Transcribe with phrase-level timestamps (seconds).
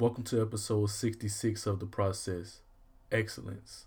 [0.00, 2.60] Welcome to episode 66 of The Process
[3.12, 3.84] Excellence.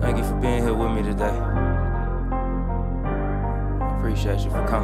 [0.00, 1.24] Thank you for being here with me today.
[3.80, 4.83] I appreciate you for coming.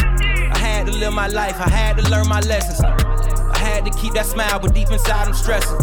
[0.81, 2.81] I had to live my life, I had to learn my lessons.
[2.81, 5.79] I had to keep that smile, but deep inside I'm stressing.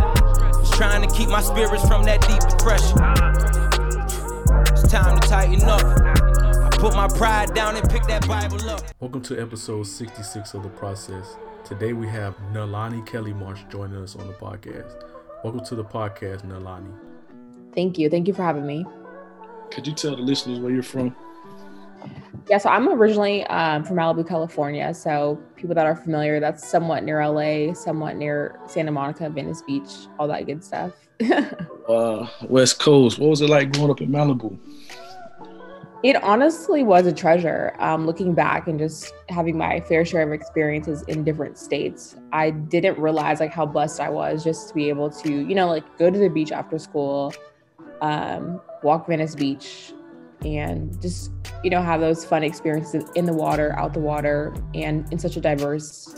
[0.58, 2.98] Just trying to keep my spirits from that deep depression.
[4.72, 5.84] It's time to tighten up.
[5.84, 8.82] I put my pride down and pick that Bible up.
[8.98, 11.36] Welcome to episode 66 of The Process.
[11.64, 15.04] Today we have Nalani KelleyMarsh joining us on the podcast.
[15.44, 16.92] Welcome to the podcast, Nalani.
[17.72, 18.10] Thank you.
[18.10, 18.84] Thank you for having me.
[19.70, 21.14] Could you tell the listeners where you're from?
[22.48, 24.94] Yeah, so I'm originally um, from Malibu, California.
[24.94, 29.90] So people that are familiar, that's somewhat near LA, somewhat near Santa Monica, Venice Beach,
[30.18, 30.92] all that good stuff.
[31.88, 33.18] Uh, West Coast.
[33.18, 34.58] What was it like growing up in Malibu?
[36.02, 37.74] it honestly was a treasure.
[37.78, 42.50] Um, looking back and just having my fair share of experiences in different states, I
[42.50, 45.98] didn't realize like how blessed I was just to be able to, you know, like
[45.98, 47.34] go to the beach after school,
[48.00, 49.92] um, walk Venice Beach,
[50.44, 51.30] and just
[51.64, 55.36] you know have those fun experiences in the water, out the water, and in such
[55.36, 56.14] a diverse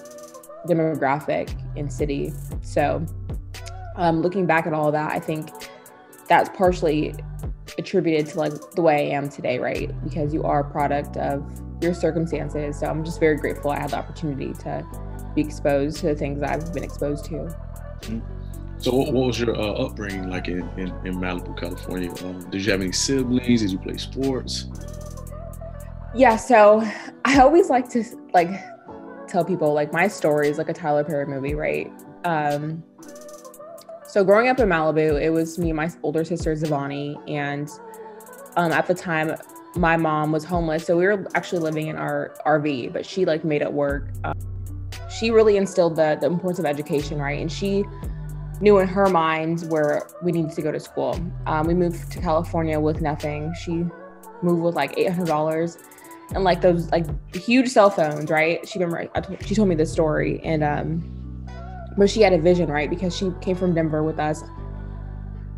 [0.66, 2.32] demographic and city.
[2.62, 3.04] So,
[3.96, 5.50] um, looking back at all that, I think
[6.28, 7.14] that's partially
[7.78, 9.90] attributed to like the way I am today, right?
[10.04, 11.44] Because you are a product of
[11.82, 12.78] your circumstances.
[12.78, 14.86] So I'm just very grateful I had the opportunity to
[15.34, 17.54] be exposed to the things I've been exposed to.
[18.80, 22.10] So, what, what was your uh, upbringing like in, in, in Malibu, California?
[22.24, 23.60] Um, did you have any siblings?
[23.60, 24.66] Did you play sports?
[26.14, 26.82] Yeah, so
[27.24, 28.02] I always like to
[28.32, 28.48] like
[29.28, 31.92] tell people like my story is like a Tyler Perry movie, right?
[32.24, 32.82] Um
[34.08, 37.68] so growing up in Malibu, it was me and my older sister Zavani, and
[38.56, 39.36] um, at the time,
[39.76, 43.44] my mom was homeless, so we were actually living in our RV, but she like
[43.44, 44.08] made it work.
[44.24, 44.36] Um,
[45.08, 47.40] she really instilled the the importance of education, right?
[47.40, 47.84] And she
[48.60, 51.18] knew in her mind where we needed to go to school.
[51.46, 53.52] Um, we moved to California with nothing.
[53.54, 53.84] She
[54.42, 55.78] moved with like eight hundred dollars
[56.34, 58.66] and like those like huge cell phones, right?
[58.68, 61.46] She remember told, she told me this story, and um,
[61.96, 62.88] but she had a vision, right?
[62.88, 64.42] Because she came from Denver with us,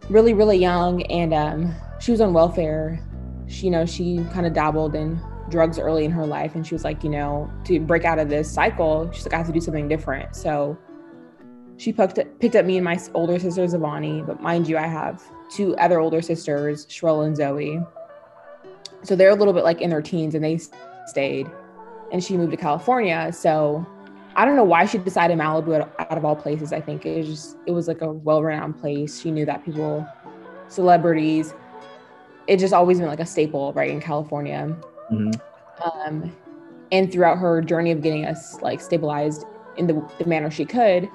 [0.09, 3.01] really really young, and um, she was on welfare.
[3.49, 5.21] She, you know, she kind of dabbled in
[5.51, 8.29] drugs early in her life, and she was like, you know, to break out of
[8.29, 10.35] this cycle, she's like, I have to do something different.
[10.35, 10.79] So
[11.83, 14.87] she picked up, picked up me and my older sister Zavani, but mind you, I
[14.87, 15.21] have
[15.51, 17.81] two other older sisters, Shrella and Zoe.
[19.03, 20.61] So they're a little bit like in their teens and they
[21.07, 21.51] stayed.
[22.13, 23.33] And she moved to California.
[23.33, 23.85] So
[24.37, 26.73] I don't know why she decided Malibu out of all places.
[26.73, 29.21] I think it was just, it was like a well renowned place.
[29.21, 30.07] She knew that people,
[30.69, 31.53] celebrities,
[32.47, 34.73] it just always been like a staple, right, in California.
[35.11, 35.41] Mhm.
[35.85, 36.37] Um,
[36.93, 39.47] and throughout her journey of getting us like stabilized
[39.79, 41.09] in the, the manner she could,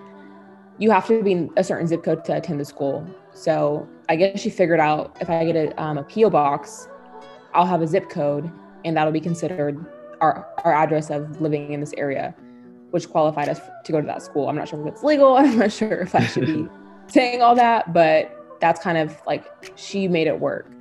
[0.79, 3.05] you have to be in a certain zip code to attend the school.
[3.33, 6.87] So I guess she figured out if I get a, um, a PO box,
[7.53, 8.51] I'll have a zip code,
[8.85, 9.83] and that'll be considered
[10.21, 12.35] our our address of living in this area,
[12.91, 14.49] which qualified us to go to that school.
[14.49, 15.33] I'm not sure if it's legal.
[15.37, 16.67] I'm not sure if I should be
[17.07, 19.45] saying all that, but that's kind of like
[19.77, 20.71] she made it work.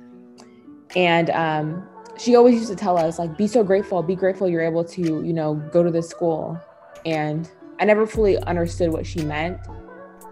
[0.95, 4.61] And um, she always used to tell us like, be so grateful, be grateful you're
[4.61, 6.59] able to, you know, go to this school.
[7.05, 9.59] And I never fully understood what she meant,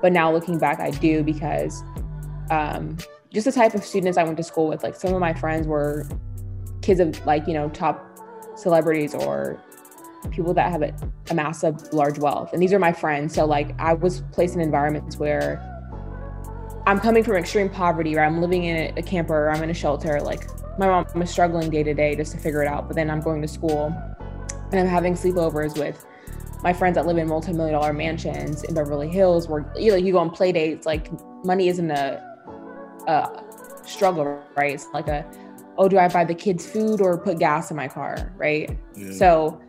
[0.01, 1.83] but now looking back, I do because
[2.51, 2.97] um,
[3.31, 5.67] just the type of students I went to school with, like some of my friends
[5.67, 6.07] were
[6.81, 8.05] kids of like, you know, top
[8.55, 9.61] celebrities or
[10.31, 12.53] people that have a massive large wealth.
[12.53, 13.33] And these are my friends.
[13.33, 15.61] So like I was placed in environments where
[16.87, 18.25] I'm coming from extreme poverty, right?
[18.25, 20.21] I'm living in a, camper or I'm in a shelter.
[20.21, 20.47] Like
[20.77, 22.87] my mom is struggling day to day just to figure it out.
[22.87, 23.93] But then I'm going to school
[24.71, 26.05] and I'm having sleepovers with
[26.65, 30.11] my friends that live in multi-million dollar mansions in Beverly Hills where you know you
[30.11, 31.11] go on play dates, like
[31.45, 32.19] money isn't a,
[33.07, 33.43] a
[33.85, 34.73] struggle, right?
[34.73, 35.23] It's like a
[35.77, 38.75] oh, do I buy the kids food or put gas in my car, right?
[38.95, 39.11] Yeah.
[39.11, 39.61] So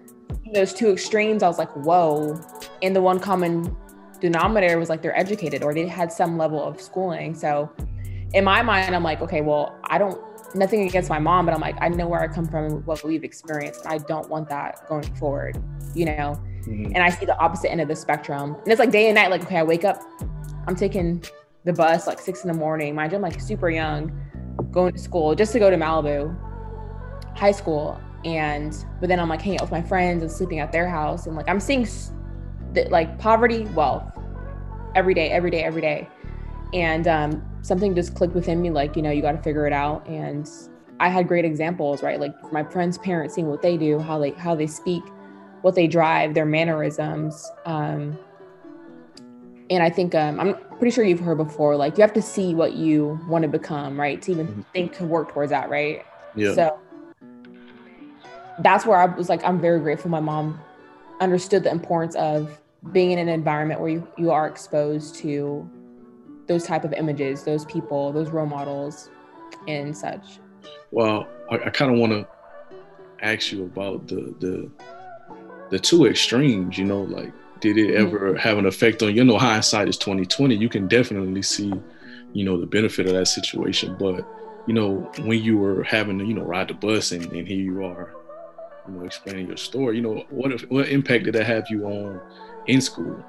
[0.54, 2.40] those two extremes, I was like, whoa.
[2.81, 3.76] And the one common
[4.19, 7.34] denominator was like they're educated or they had some level of schooling.
[7.34, 7.70] So
[8.32, 10.19] in my mind, I'm like, okay, well, I don't
[10.54, 13.04] nothing against my mom, but I'm like, I know where I come from, and what
[13.04, 13.87] we've experienced.
[13.87, 15.62] I don't want that going forward,
[15.94, 16.40] you know?
[16.66, 16.92] Mhm.
[16.94, 18.54] And I see the opposite end of the spectrum.
[18.54, 20.02] And it's like day and night, like, okay, I wake up,
[20.66, 21.22] I'm taking
[21.64, 22.94] the bus like six in the morning.
[22.94, 24.12] Mind you, I'm like super young,
[24.70, 26.36] going to school just to go to Malibu,
[27.36, 28.00] high school.
[28.24, 31.26] And, but then I'm like hanging out with my friends and sleeping at their house.
[31.26, 31.86] And like, I'm seeing
[32.88, 34.04] like poverty, wealth
[34.94, 36.08] every day, every day, every day.
[36.72, 39.72] And um, something just clicked within me, like, you know, you got to figure it
[39.72, 40.06] out.
[40.08, 40.50] And
[40.98, 42.18] I had great examples, right?
[42.18, 45.04] Like my friends' parents seeing what they do, how they, how they speak,
[45.66, 47.50] what they drive, their mannerisms.
[47.64, 48.16] Um,
[49.68, 52.54] and I think um, I'm pretty sure you've heard before, like you have to see
[52.54, 54.22] what you want to become, right?
[54.22, 54.64] To even Mhm.
[54.72, 56.04] think to work towards that, right?
[56.36, 56.54] Yeah.
[56.54, 56.78] So
[58.60, 60.60] that's where I was like, I'm very grateful my mom
[61.18, 62.60] understood the importance of
[62.92, 65.68] being in an environment where you, you are exposed to
[66.46, 69.10] those type of images, those people, those role models
[69.66, 70.38] and such.
[70.92, 72.24] Well, I, I kind of want to
[73.20, 74.70] ask you about the the
[75.70, 76.78] the two extremes.
[76.78, 79.24] You know, like did it ever have an effect on you?
[79.24, 80.56] know, hindsight is twenty twenty.
[80.56, 81.72] You can definitely see,
[82.32, 83.96] you know, the benefit of that situation.
[83.98, 84.26] But
[84.66, 87.60] you know, when you were having to, you know, ride the bus and, and here
[87.60, 88.14] you are,
[88.88, 89.96] you know, explaining your story.
[89.96, 92.20] You know, what if, what impact did that have you on
[92.66, 93.24] in school?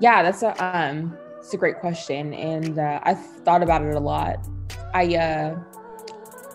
[0.00, 4.00] Yeah, that's a um it's a great question, and uh, I've thought about it a
[4.00, 4.48] lot.
[4.94, 5.58] I uh,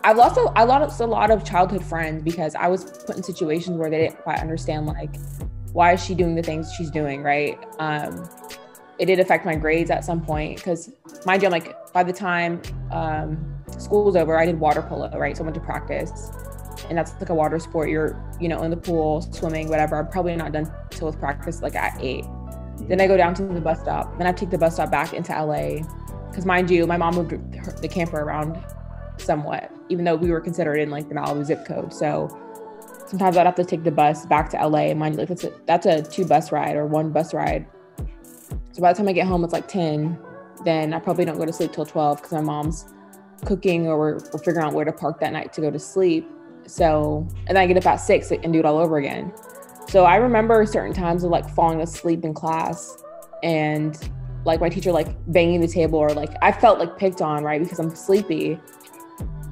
[0.02, 3.22] I've lost a, I lost a lot of childhood friends because I was put in
[3.22, 5.16] situations where they didn't quite understand like
[5.72, 7.58] why is she doing the things she's doing, right?
[7.78, 8.28] Um,
[8.98, 10.92] it did affect my grades at some point because
[11.24, 12.60] mind you, I'm like by the time
[12.90, 15.36] um, school was over, I did water polo, right?
[15.36, 16.30] So I went to practice,
[16.88, 17.88] and that's like a water sport.
[17.88, 19.96] You're you know in the pool, swimming, whatever.
[19.96, 22.24] I'm probably not done till with practice like at eight.
[22.88, 24.16] Then I go down to the bus stop.
[24.18, 25.82] Then I take the bus stop back into LA.
[26.28, 27.30] Because mind you, my mom moved
[27.82, 28.62] the camper around
[29.18, 31.92] somewhat, even though we were considered in like the Malibu zip code.
[31.92, 32.28] So
[33.06, 34.90] sometimes I'd have to take the bus back to LA.
[34.90, 37.66] And mind you, like that's a that's a two bus ride or one bus ride.
[38.72, 40.18] So by the time I get home, it's like 10.
[40.64, 42.86] Then I probably don't go to sleep till 12 because my mom's
[43.44, 46.28] cooking or we're, we're figuring out where to park that night to go to sleep.
[46.66, 49.32] So, and then I get up at six and do it all over again.
[49.88, 53.02] So I remember certain times of like falling asleep in class
[53.42, 53.98] and
[54.44, 57.60] like my teacher like banging the table or like I felt like picked on, right?
[57.60, 58.58] Because I'm sleepy.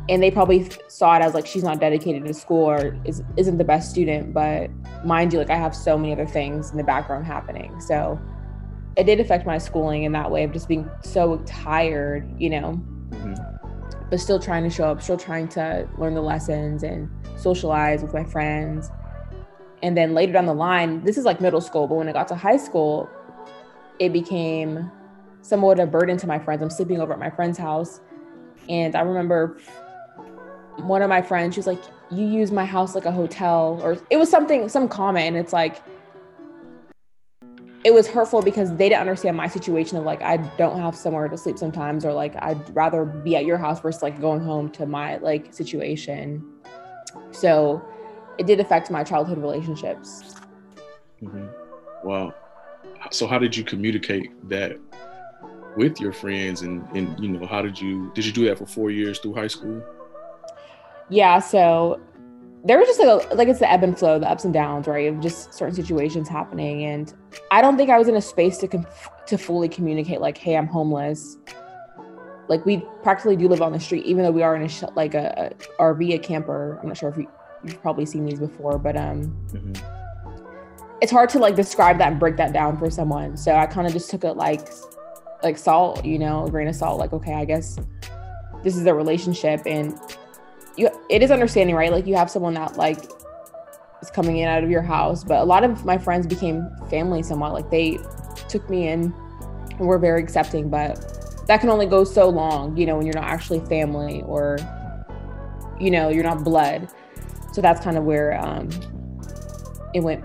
[0.08, 3.58] And they probably saw it as like she's not dedicated to school or is, isn't
[3.58, 4.32] the best student.
[4.32, 4.70] But
[5.04, 7.78] mind you, like I have so many other things in the background happening.
[7.80, 8.18] So
[8.96, 12.80] it did affect my schooling in that way of just being so tired, you know,
[13.10, 13.58] Mhm.
[14.10, 18.14] but still trying to show up, still trying to learn the lessons and socialize with
[18.14, 18.90] my friends.
[19.82, 22.28] And then later down the line, this is like middle school, but when I got
[22.28, 23.08] to high school,
[23.98, 24.90] it became
[25.42, 26.62] somewhat a burden to my friends.
[26.62, 28.00] I'm sleeping over at my friend's house.
[28.68, 29.58] And I remember
[30.80, 33.98] one of my friends, she was like, You use my house like a hotel, or
[34.10, 35.28] it was something, some comment.
[35.28, 35.82] And it's like,
[37.84, 41.28] it was hurtful because they didn't understand my situation of like I don't have somewhere
[41.28, 44.70] to sleep sometimes or like I'd rather be at your house versus like going home
[44.72, 46.44] to my like situation.
[47.30, 47.82] So
[48.36, 50.34] it did affect my childhood relationships.
[51.22, 51.48] Mhm.
[52.04, 52.34] Wow.
[53.10, 54.76] So how did you communicate that
[55.76, 58.66] with your friends and and you know how did you did you do that for
[58.66, 59.82] four years through high school?
[61.10, 62.00] Yeah, so
[62.64, 64.86] there was just like a, like it's the ebb and flow, the ups and downs,
[64.86, 65.08] right?
[65.12, 67.12] Of just certain situations happening, and
[67.50, 68.86] I don't think I was in a space to com-
[69.26, 71.38] to fully communicate like, "Hey, I'm homeless."
[72.48, 74.82] Like we practically do live on the street, even though we are in a sh-
[74.96, 76.78] like a, a RV, a camper.
[76.82, 77.28] I'm not sure if you,
[77.64, 79.78] you've probably seen these before, but um, Mhm.
[81.02, 83.36] it's hard to like describe that and break that down for someone.
[83.36, 84.68] So I kind of just took it like
[85.42, 86.98] like salt, you know, a grain of salt.
[86.98, 87.78] Like, okay, I guess
[88.64, 89.96] this is a relationship, and
[90.78, 91.92] you it is understanding, right?
[91.92, 92.98] Like you have someone that like
[94.02, 97.22] is coming in out of your house, but a lot of my friends became family
[97.22, 97.52] somewhat.
[97.52, 97.98] Like they
[98.48, 99.12] took me in
[99.70, 103.14] and were very accepting, but that can only go so long, you know, when you're
[103.14, 104.58] not actually family or
[105.80, 106.88] you know you're not blood.
[107.52, 108.68] So that's kind of where um,
[109.94, 110.24] it went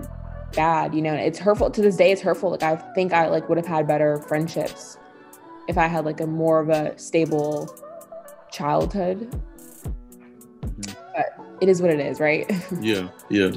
[0.54, 3.50] bad you know it's hurtful to this day it's hurtful like i think i like
[3.50, 5.00] would have had better friendships
[5.68, 7.74] if I had like a more of a stable
[8.52, 9.42] childhood.
[11.64, 12.46] It is what it is, right?
[12.82, 13.52] Yeah, yeah.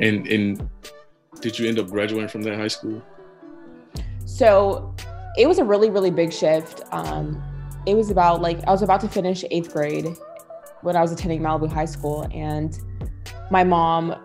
[0.00, 0.68] And and
[1.40, 3.00] did you end up graduating from that high school?
[4.24, 4.92] So
[5.38, 6.82] it was a really, really big shift.
[6.90, 7.40] Um,
[7.86, 10.08] it was about like I was about to finish eighth grade
[10.82, 12.76] when I was attending Malibu High School, and
[13.52, 14.16] my mom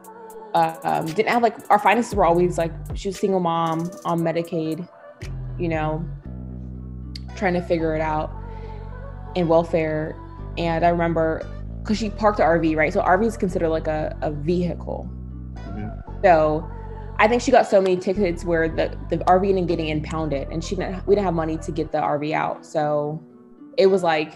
[0.55, 3.91] uh, um, didn't have like our finances were always like she was a single mom
[4.03, 4.89] on Medicaid,
[5.59, 6.03] you know,
[7.35, 8.33] trying to figure it out
[9.35, 10.19] in welfare.
[10.57, 11.47] And I remember
[11.81, 12.93] because she parked the RV, right?
[12.93, 15.09] So RV is considered like a, a vehicle.
[16.23, 16.69] So
[17.17, 20.63] I think she got so many tickets where the, the RV ended getting impounded and
[20.63, 22.65] she didn't we didn't have money to get the RV out.
[22.65, 23.23] So
[23.77, 24.33] it was like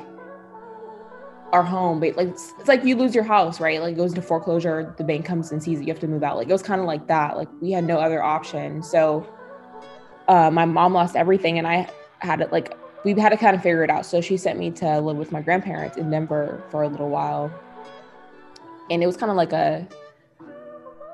[1.52, 3.82] our home, but like it's, it's like you lose your house, right?
[3.82, 6.24] Like it goes into foreclosure, the bank comes and sees it, you have to move
[6.24, 6.38] out.
[6.38, 7.38] Like it was kind of like that.
[7.38, 8.82] Like we had no other option.
[8.82, 9.28] So
[10.28, 11.88] uh, my mom lost everything and I
[12.20, 12.76] had it like
[13.06, 14.06] we had to kind of figure it out.
[14.06, 17.50] So she sent me to live with my grandparents in Denver for a little while.
[18.90, 19.88] And it was kind of like a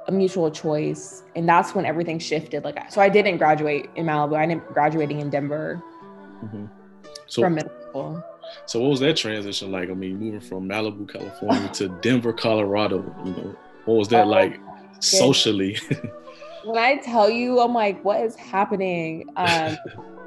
[0.08, 1.22] a mutual choice.
[1.36, 2.64] And that's when everything shifted.
[2.64, 4.36] Like so I didn't graduate in Malibu.
[4.38, 5.82] I ended up graduating in Denver
[6.44, 6.68] Mhm.
[7.28, 8.24] So from middle school.
[8.66, 9.90] so what was that transition like?
[9.92, 12.98] I mean, moving from Malibu, California to Denver, Colorado.
[13.24, 13.56] You know,
[13.86, 14.60] what was that Oh, like
[15.02, 15.78] socially?
[16.64, 19.30] when I tell you, I'm like, what is happening?
[19.36, 19.78] Um,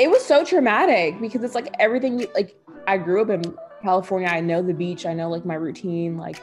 [0.00, 2.18] it was so traumatic because it's like everything.
[2.20, 3.42] you- Like I grew up in
[3.82, 4.28] California.
[4.28, 5.04] I know the beach.
[5.06, 6.16] I know like my routine.
[6.16, 6.40] Like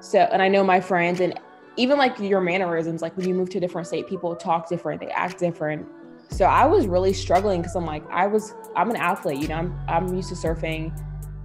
[0.00, 1.38] so, and I know my friends and
[1.76, 3.00] even like your mannerisms.
[3.00, 5.00] Like when you move to a different state, people talk different.
[5.00, 5.86] They act different.
[6.30, 9.40] So I was really struggling because I'm like, I was, I'm an athlete.
[9.40, 10.92] You know, I'm, I'm used to surfing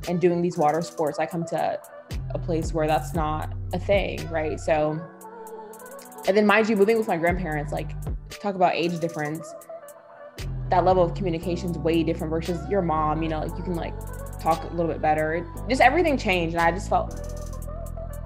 [0.08, 1.20] and doing these water sports.
[1.20, 1.80] I come to
[2.32, 4.60] a place where that's not a thing, right?
[4.60, 5.00] So
[6.28, 7.92] and then mind you, moving with my grandparents, like
[8.30, 9.54] talk about age difference,
[10.70, 13.76] that level of communication is way different versus your mom, you know, like you can
[13.76, 13.94] like
[14.40, 15.46] talk a little bit better.
[15.68, 16.56] Just everything changed.
[16.56, 17.20] And I just felt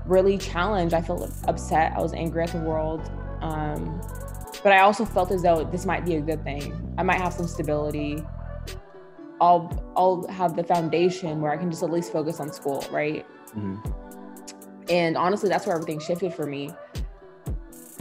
[0.06, 0.94] really challenged.
[0.94, 1.94] I felt upset.
[1.96, 3.02] I was angry at the world.
[3.42, 4.02] Um,
[4.62, 6.94] but I also felt as though this might be a good thing.
[6.98, 8.24] I might have some stability.
[9.42, 13.26] I'll I'll have the foundation where I can just at least focus on school, right?
[13.56, 13.94] Mhm.
[14.90, 16.72] And honestly, that's where everything shifted for me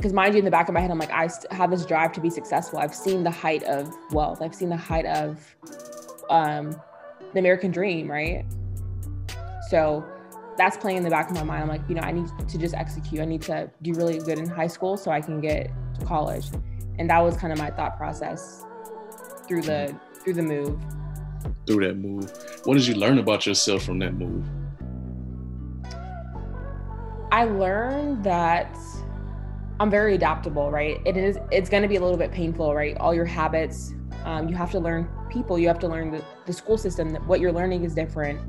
[0.02, 2.10] because mind you in the back of my head i'm like i have this drive
[2.12, 2.80] to be successful.
[2.80, 4.42] I've seen the height of wealth.
[4.42, 5.54] I've seen the height of
[6.28, 6.74] um,
[7.32, 8.44] the american dream right?
[9.70, 10.04] So
[10.58, 11.62] that's playing in the back of my mind.
[11.62, 13.20] I'm like you know i need to just execute.
[13.20, 16.46] I need to do really good in high school so i can get to college.
[16.98, 18.64] And that was kind of my thought process
[19.46, 19.94] through the
[20.24, 20.80] through the move.
[21.66, 22.32] Through that move.
[22.64, 24.44] What did you learn about yourself from that move?
[27.30, 28.76] I learned that
[29.80, 31.00] I'm very adaptable, right?
[31.04, 32.96] It is it's going to be a little bit painful, right?
[32.98, 36.52] All your habits, um, you have to learn people, you have to learn the, the
[36.52, 37.14] school system.
[37.26, 38.40] What you're learning is different,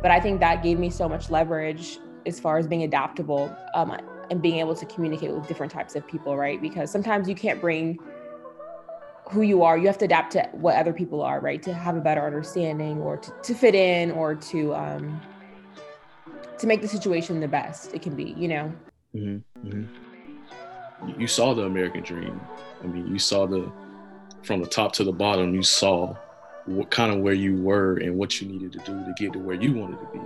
[0.00, 3.96] but I think that gave me so much leverage as far as being adaptable um,
[4.30, 6.60] and being able to communicate with different types of people, right?
[6.60, 7.98] Because sometimes you can't bring
[9.30, 9.76] who you are.
[9.78, 11.62] You have to adapt to what other people are, right?
[11.62, 15.20] To have a better understanding or to, to fit in or to um,
[16.58, 18.72] to make the situation the best it can be, you know.
[19.14, 19.68] Mm-hmm.
[19.68, 20.09] Mm-hmm.
[21.18, 22.40] You saw the American dream.
[22.82, 23.70] I mean, you saw the
[24.42, 25.54] from the top to the bottom.
[25.54, 26.16] You saw
[26.66, 29.38] what kind of where you were and what you needed to do to get to
[29.38, 30.20] where you wanted to be.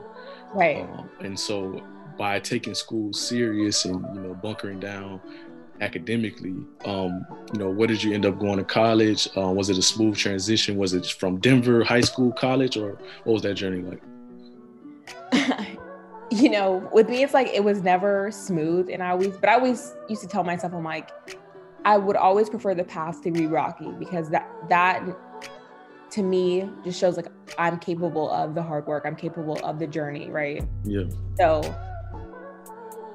[0.53, 0.83] Right.
[0.83, 1.83] Um, and so,
[2.19, 5.21] by taking school serious and you know bunkering down
[5.81, 6.55] academically,
[6.85, 9.29] um, you know, where did you end up going to college?
[9.37, 10.77] Uh, was it a smooth transition?
[10.77, 14.03] Was it from Denver high school, college, or what was that journey like?
[16.35, 18.91] you know, with me, it's like it was never smooth.
[18.91, 21.11] And I always, but I always used to tell myself, I'm like,
[21.85, 25.05] I would always prefer the path to be rocky because that, that
[26.11, 27.27] to me just shows like
[27.59, 30.65] I'm capable of the hard work, I'm capable of the journey, right?
[30.85, 31.05] Yeah.
[31.39, 31.63] So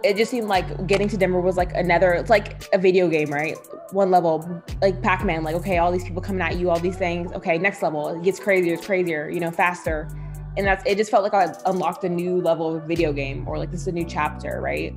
[0.04, 3.30] it just seemed like getting to Denver was like another, it's like a video game,
[3.30, 3.58] right?
[3.92, 6.96] One level, like Pac Man, like, okay, all these people coming at you, all these
[6.96, 7.32] things.
[7.34, 10.08] Okay, next level, it gets crazier, it's crazier, you know, faster.
[10.60, 13.58] And that's, it just felt like I unlocked a new level of video game or
[13.58, 14.94] like this is a new chapter, right?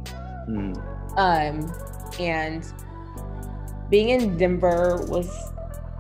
[0.49, 0.77] Mm.
[1.17, 1.73] Um,
[2.19, 2.67] and
[3.89, 5.31] being in Denver was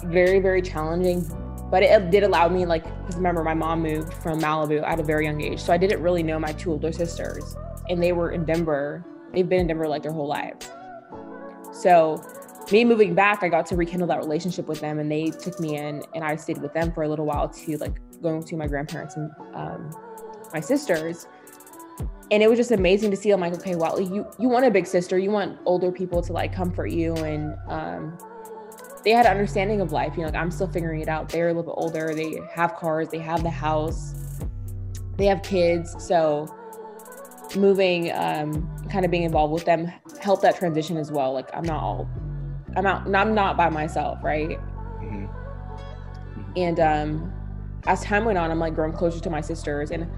[0.03, 1.25] very, very challenging,
[1.71, 5.03] but it did allow me, like, because remember, my mom moved from Malibu at a
[5.05, 5.61] very young age.
[5.61, 7.55] So I didn't really know my two older sisters,
[7.89, 9.05] and they were in Denver.
[9.33, 10.69] They've been in Denver like their whole lives.
[11.73, 12.21] So
[12.73, 15.77] me moving back, I got to rekindle that relationship with them, and they took me
[15.77, 18.67] in, and I stayed with them for a little while to like going to my
[18.67, 19.91] grandparents and um,
[20.53, 21.27] my sisters
[22.33, 23.31] and it was just amazing to see.
[23.31, 26.33] I'm like, okay, well, you you want a big sister, you want older people to
[26.33, 28.17] like comfort you and um,
[29.05, 30.15] they had an understanding of life.
[30.17, 31.29] You know, like I'm still figuring it out.
[31.29, 32.15] They're a little bit older.
[32.15, 33.09] They have cars.
[33.11, 34.15] They have the house.
[35.19, 35.95] They have kids.
[36.03, 36.53] So
[37.55, 41.35] moving, um, kind of being involved with them helped that transition as well.
[41.35, 42.09] Like I'm not all,
[42.77, 43.15] I'm out.
[43.15, 44.59] I'm not by myself, right?
[45.03, 45.29] Mhm.
[46.57, 47.32] And um,
[47.87, 50.09] as time went on, I'm like growing closer to my sisters, and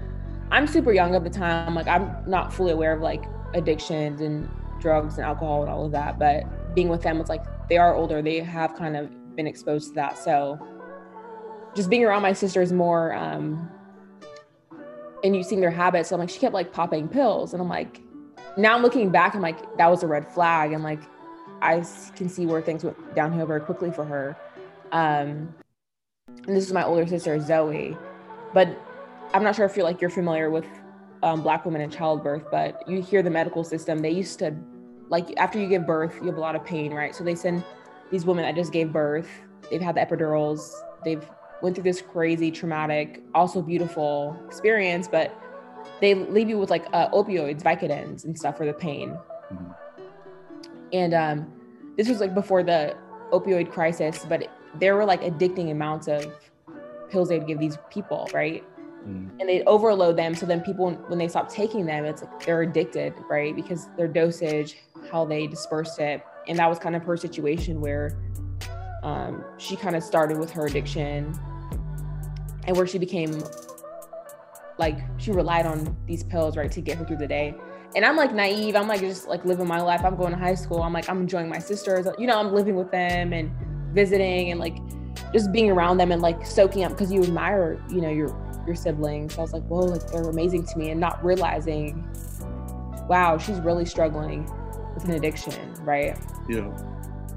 [0.51, 1.75] I'm super young at the time.
[1.75, 5.91] Like I'm not fully aware of like addictions and drugs and alcohol and all of
[5.91, 6.19] that.
[6.19, 8.21] But being with them, it's like they are older.
[8.21, 10.17] They have kind of been exposed to that.
[10.17, 10.59] So
[11.75, 13.69] just being around my sisters more, um,
[15.23, 16.09] and you seeing their habits.
[16.09, 18.01] So I'm like, she kept like popping pills, and I'm like,
[18.57, 21.01] now I'm looking back, I'm like, that was a red flag, and like
[21.61, 21.83] I
[22.15, 24.37] can see where things went downhill very quickly for her.
[24.91, 25.53] Um,
[26.47, 27.97] and this is my older sister Zoe,
[28.53, 28.67] but
[29.33, 30.65] I'm not sure if you're like you're familiar with
[31.23, 33.99] um, Black women in childbirth, but you hear the medical system.
[33.99, 34.55] They used to
[35.09, 37.15] like after you give birth, you have a lot of pain, right?
[37.15, 37.63] So they send
[38.11, 39.29] these women that just gave birth.
[39.69, 40.71] They've had the epidurals.
[41.03, 41.27] They've
[41.61, 45.33] went through this crazy, traumatic, also beautiful experience, but
[46.01, 49.17] they leave you with like uh, opioids, Vicodins, and stuff for the pain.
[49.51, 49.75] Mhm.
[50.93, 51.53] And um,
[51.97, 52.95] this was like before the
[53.31, 54.47] opioid crisis, but
[54.79, 56.25] there were like addicting amounts of
[57.09, 58.63] pills they'd give these people, right?
[59.07, 59.29] Mhm.
[59.39, 60.35] And they'd overload them.
[60.35, 63.55] So then people, when they stop taking them, it's like they're addicted, right?
[63.55, 64.77] Because their dosage,
[65.11, 66.23] how they dispersed it.
[66.47, 68.17] And that was kind of her situation where
[69.03, 71.33] um, she kind of started with her addiction
[72.67, 73.43] and where she became
[74.77, 77.55] like she relied on these pills right to get her through the day
[77.95, 80.55] and i'm like naive i'm like just like living my life i'm going to high
[80.55, 83.49] school i'm like i'm enjoying my sisters you know i'm living with them and
[83.95, 84.77] visiting and like
[85.33, 88.29] just being around them and like soaking up because you admire you know your
[88.67, 92.03] your siblings so i was like whoa like they're amazing to me and not realizing
[93.07, 94.45] wow she's really struggling
[94.93, 96.17] with an addiction right
[96.49, 96.69] Yeah.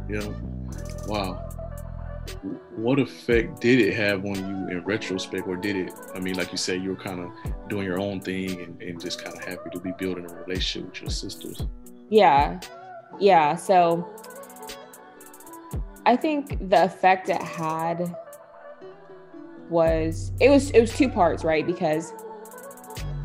[0.09, 0.27] Yeah.
[1.07, 1.45] Wow.
[2.77, 5.93] What effect did it have on you in retrospect, or did it?
[6.15, 7.31] I mean, like you said, you were kind of
[7.69, 10.91] doing your own thing and, and just kind of happy to be building a relationship
[10.91, 11.63] with your sisters.
[12.11, 12.61] Yeah.
[13.19, 13.57] Yeah.
[13.57, 14.07] So
[16.09, 18.17] I think the effect it had
[19.69, 21.67] was it was it was two parts, right?
[21.67, 22.15] Because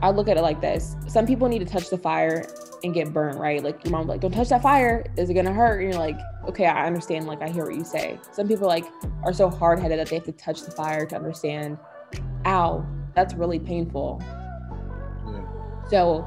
[0.02, 0.98] I look at it like this.
[1.08, 2.46] Some people need to touch the fire
[2.84, 3.64] and get burnt, right?
[3.64, 5.06] Like your mom like, don't touch that fire.
[5.16, 5.82] Is it gonna hurt?
[5.82, 8.20] And you're like, okay, I understand, like I hear what you say.
[8.34, 8.84] Some people like
[9.24, 11.78] are so hard headed that they have to touch the fire to understand,
[12.46, 14.22] ow, that's really painful.
[15.26, 15.46] Yeah.
[15.90, 16.26] So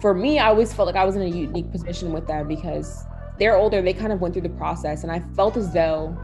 [0.00, 3.04] for me, I always felt like I was in a unique position with them because
[3.42, 6.16] they're older, they kind of went through the process, and I felt as though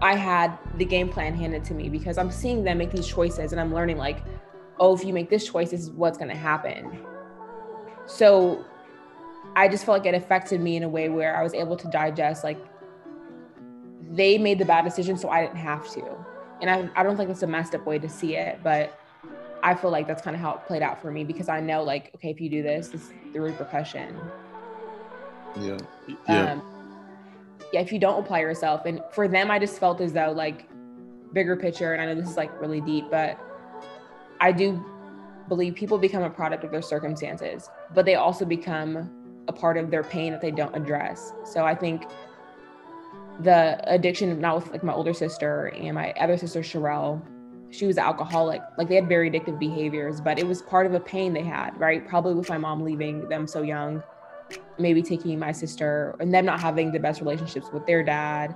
[0.00, 3.52] I had the game plan handed to me because I'm seeing them make these choices
[3.52, 4.18] and I'm learning, like,
[4.80, 6.98] oh, if you make this choice, this is what's going to happen.
[8.06, 8.64] So
[9.54, 11.86] I just felt like it affected me in a way where I was able to
[11.86, 12.58] digest, like,
[14.10, 16.02] they made the bad decision, so I didn't have to.
[16.60, 18.98] And I, I don't think it's a messed up way to see it, but
[19.62, 21.84] I feel like that's kind of how it played out for me because I know,
[21.84, 24.16] like, okay, if you do this, this is the repercussion.
[25.60, 25.78] Yeah.
[26.28, 26.52] Yeah.
[26.52, 26.62] Um,
[27.72, 28.84] yeah, if you don't apply yourself.
[28.86, 30.68] And for them, I just felt as though, like,
[31.32, 33.38] bigger picture, and I know this is like really deep, but
[34.40, 34.84] I do
[35.48, 39.10] believe people become a product of their circumstances, but they also become
[39.48, 41.32] a part of their pain that they don't address.
[41.44, 42.04] So I think
[43.40, 47.22] the addiction, not with like my older sister and my other sister, Sherelle,
[47.70, 48.60] she was an alcoholic.
[48.76, 51.78] Like they had very addictive behaviors, but it was part of a pain they had,
[51.80, 52.06] right?
[52.06, 54.02] Probably with my mom leaving them so young,
[54.78, 58.54] maybe taking my sister and them not having the best relationships with their dad.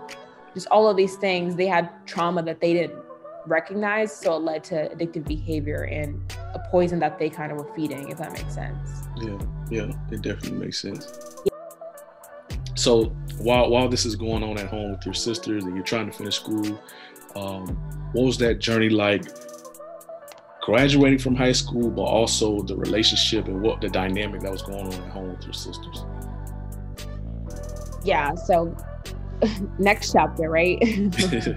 [0.54, 2.98] Just all of these things, they had trauma that they didn't
[3.46, 4.14] recognize.
[4.14, 6.20] So it led to addictive behavior and
[6.54, 8.88] a poison that they kind of were feeding, if that makes sense.
[9.16, 9.38] Yeah,
[9.70, 11.37] yeah, it definitely makes sense.
[12.74, 13.06] So
[13.38, 16.16] while while this is going on at home with your sisters and you're trying to
[16.16, 16.80] finish school,
[17.35, 17.66] um,
[18.12, 19.24] what was that journey like?
[20.66, 24.85] Graduating from high school, but also the relationship and what the dynamic that was going
[24.85, 26.05] on at home with your sisters.
[28.02, 28.35] Yeah.
[28.35, 28.76] So
[29.79, 30.81] next chapter, right?
[31.12, 31.48] Just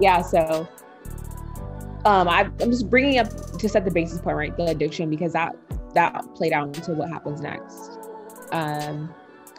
[0.00, 0.22] yeah.
[0.22, 0.66] So
[2.06, 4.56] um, I, I'm just bringing up to set the basis point, right?
[4.56, 5.54] The addiction, because that
[5.94, 7.98] that played out into what happens next.
[8.52, 9.12] Um,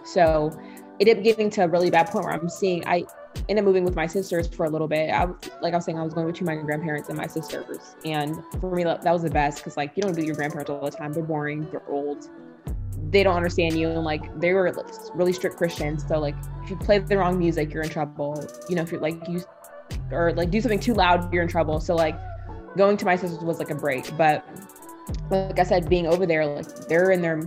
[0.04, 0.52] so
[0.98, 3.04] it ended up getting to a really bad point where I'm seeing I
[3.50, 5.10] ended moving with my sisters for a little bit.
[5.12, 5.26] I
[5.62, 8.76] like I was saying, I was going between my grandparents and my sisters, and for
[8.76, 10.92] me that, that was the best because like you don't do your grandparents all the
[10.96, 11.14] time.
[11.14, 11.70] They're boring.
[11.72, 12.30] They're old.
[13.10, 16.06] They don't understand you, and like they were like, really strict Christians.
[16.08, 18.44] So like if you play the wrong music, you're in trouble.
[18.70, 19.44] You know, if you're like you
[20.12, 21.80] or like do something too loud, you're in trouble.
[21.80, 22.18] So like
[22.78, 24.16] going to my sisters was like a break.
[24.18, 24.46] But
[25.30, 27.42] like I said, being over there, like they're in their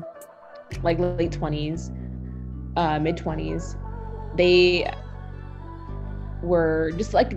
[0.83, 1.91] like late twenties,
[2.77, 3.77] uh, mid twenties.
[4.37, 4.93] They
[6.45, 7.33] were just like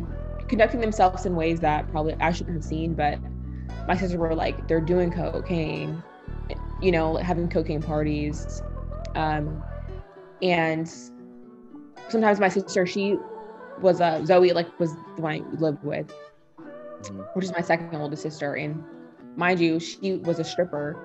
[0.47, 3.19] conducting themselves in ways that probably I shouldn't have seen, but
[3.87, 6.03] my sisters were like they're doing cocaine,
[6.81, 8.61] you know, having cocaine parties,
[9.15, 9.63] um,
[10.41, 10.89] and
[12.09, 13.17] sometimes my sister she
[13.81, 16.11] was uh, Zoe like was the one I lived with,
[17.03, 17.27] Mhm.
[17.33, 18.83] which is my second oldest sister, and
[19.35, 20.95] mind you, she was a stripper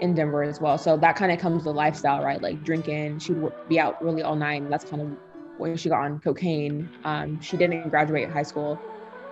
[0.00, 0.78] in Denver as well.
[0.78, 2.40] So that kind of comes with lifestyle, right?
[2.40, 4.62] Like drinking, she would be out really all night.
[4.62, 5.08] And that's kind of
[5.58, 6.88] when she got on cocaine.
[7.04, 8.80] Um, she didn't graduate high school,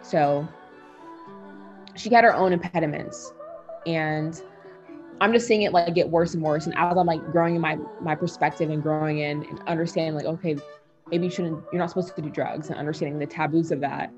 [0.03, 0.47] so
[1.97, 3.33] she had her own impediments,
[3.87, 4.41] and
[5.21, 6.67] I'm just seeing it like get worse and worse.
[6.67, 10.27] And as I'm like growing in my my perspective and growing in and understanding like,
[10.27, 10.57] okay,
[11.11, 14.13] maybe you shouldn't, you're not supposed to do drugs and understanding the taboos of that.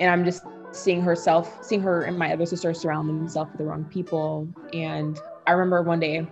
[0.00, 3.64] And I'm just seeing herself, seeing her and my other sister surround themselves with the
[3.64, 4.48] wrong people.
[4.72, 6.26] And I remember one day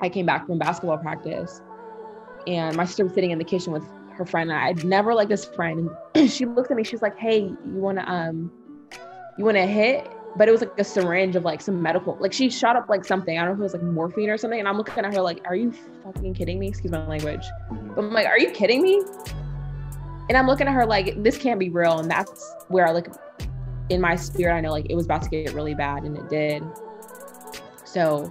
[0.00, 1.60] I came back from basketball practice
[2.46, 3.84] and my sister was sitting in the kitchen with
[4.16, 4.52] her friend.
[4.52, 5.90] I'd never liked this friend.
[6.14, 8.50] And she looked at me, she was like, Hey, you wanna um
[9.38, 10.10] you wanna hit?
[10.36, 13.04] But it was like a syringe of like some medical, like she shot up like
[13.04, 13.38] something.
[13.38, 14.58] I don't know if it was like morphine or something.
[14.58, 15.72] And I'm looking at her like, Are you
[16.04, 16.68] fucking kidding me?
[16.68, 17.44] Excuse my language.
[17.70, 19.02] But I'm like, Are you kidding me?
[20.28, 21.98] And I'm looking at her like, This can't be real.
[21.98, 23.08] And that's where I like
[23.90, 26.28] in my spirit, I know like it was about to get really bad and it
[26.28, 26.62] did.
[27.84, 28.30] So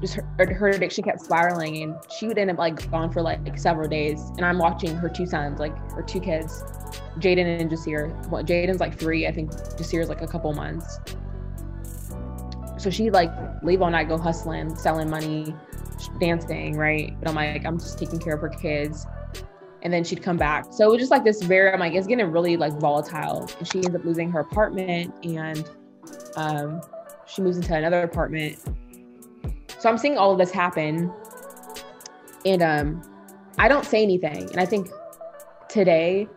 [0.00, 3.58] just her, her addiction kept spiraling and she would end up like gone for like
[3.58, 4.20] several days.
[4.36, 6.62] And I'm watching her two sons, like her two kids,
[7.18, 8.28] Jaden and Jasir.
[8.28, 10.98] Well, Jaden's like three, I think Jasir's like a couple months.
[12.78, 13.30] So she like
[13.62, 15.54] leave all night, go hustling, selling money,
[16.18, 17.14] dancing, right?
[17.20, 19.06] But I'm like, I'm just taking care of her kids.
[19.82, 20.66] And then she'd come back.
[20.72, 23.50] So it was just like this very, I'm like, it's getting really like volatile.
[23.58, 25.68] And she ends up losing her apartment and
[26.36, 26.80] um,
[27.26, 28.58] she moves into another apartment.
[29.80, 31.10] So I'm seeing all of this happen.
[32.44, 33.02] And um,
[33.58, 34.50] I don't say anything.
[34.50, 34.88] And I think
[35.68, 36.28] today,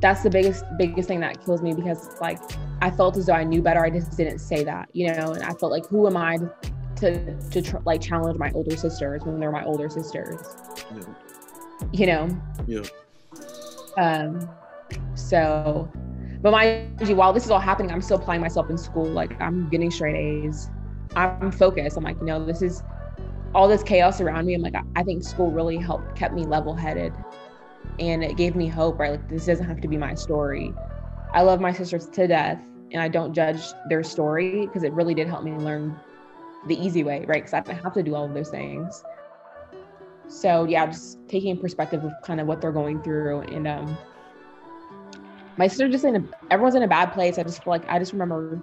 [0.00, 2.38] that's the biggest biggest thing that kills me because like
[2.82, 3.84] I felt as though I knew better.
[3.84, 5.32] I just didn't say that, you know.
[5.32, 6.38] And I felt like, who am I
[6.96, 10.40] to to tr- like challenge my older sisters when they're my older sisters,
[10.94, 11.02] Yeah.
[11.92, 12.42] you know?
[12.66, 12.82] Yeah.
[13.96, 14.48] Um,
[15.14, 15.90] so,
[16.42, 19.06] but mind you, while this is all happening, I'm still applying myself in school.
[19.06, 20.68] Like I'm getting straight A's.
[21.16, 21.96] I'm focused.
[21.96, 22.82] I'm like, you know, this is
[23.54, 24.54] all this chaos around me.
[24.54, 27.12] I'm like, I, think school really helped, kept me level headed,
[27.98, 28.98] and it gave me hope.
[28.98, 30.74] Right, like this doesn't have to be my story.
[31.32, 32.60] I love my sisters to death,
[32.92, 35.98] and I don't judge their story because it really did help me learn
[36.66, 37.42] the easy way, right?
[37.42, 39.02] Because I didn't have to do all of those things.
[40.28, 43.96] So yeah, just taking perspective of kind of what they're going through, and um,
[45.56, 47.38] my sister just in a, everyone's in a bad place.
[47.38, 48.60] I just feel like I just remember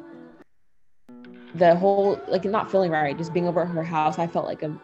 [1.55, 4.19] the whole like not feeling right, just being over at her house.
[4.19, 4.75] I felt like a,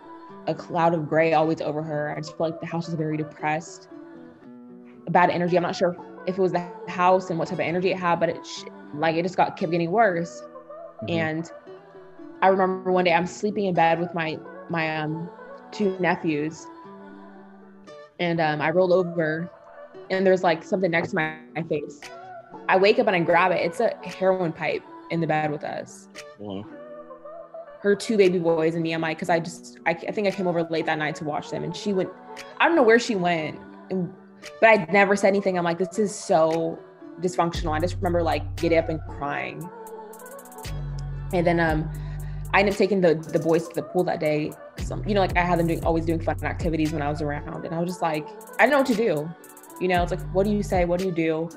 [0.47, 2.13] a cloud of gray always over her.
[2.15, 3.89] I just felt like the house was very depressed,
[5.07, 5.57] a bad energy.
[5.57, 5.95] I'm not sure
[6.27, 8.63] if it was the house and what type of energy it had, but it sh-
[8.93, 10.43] like it just got kept getting worse.
[11.03, 11.09] Mhm.
[11.11, 11.51] And
[12.41, 14.37] I remember one day I'm sleeping in bed with my
[14.69, 15.29] my um
[15.71, 16.65] two nephews,
[18.19, 19.49] and um, I roll over,
[20.09, 22.01] and there's like something next to my, my face.
[22.67, 23.61] I wake up and I grab it.
[23.61, 26.09] It's a heroin pipe in the bed with us.
[26.37, 26.65] Wow.
[27.81, 28.93] Her two baby boys and me.
[28.93, 31.23] I'm like, because I just I, I think I came over late that night to
[31.23, 32.09] watch them, and she went.
[32.59, 34.13] I don't know where she went, and,
[34.59, 35.57] but I never said anything.
[35.57, 36.77] I'm like, this is so
[37.21, 37.71] dysfunctional.
[37.71, 39.69] I just remember like getting up and crying.
[41.31, 41.89] And then um,
[42.53, 44.51] I ended up taking the the boys to the pool that day.
[44.79, 47.21] Some, you know, like I had them doing always doing fun activities when I was
[47.21, 49.29] around, and I was just like, I didn't know what to do.
[49.79, 50.83] You know, it's like, what do you say?
[50.83, 51.49] What do you do?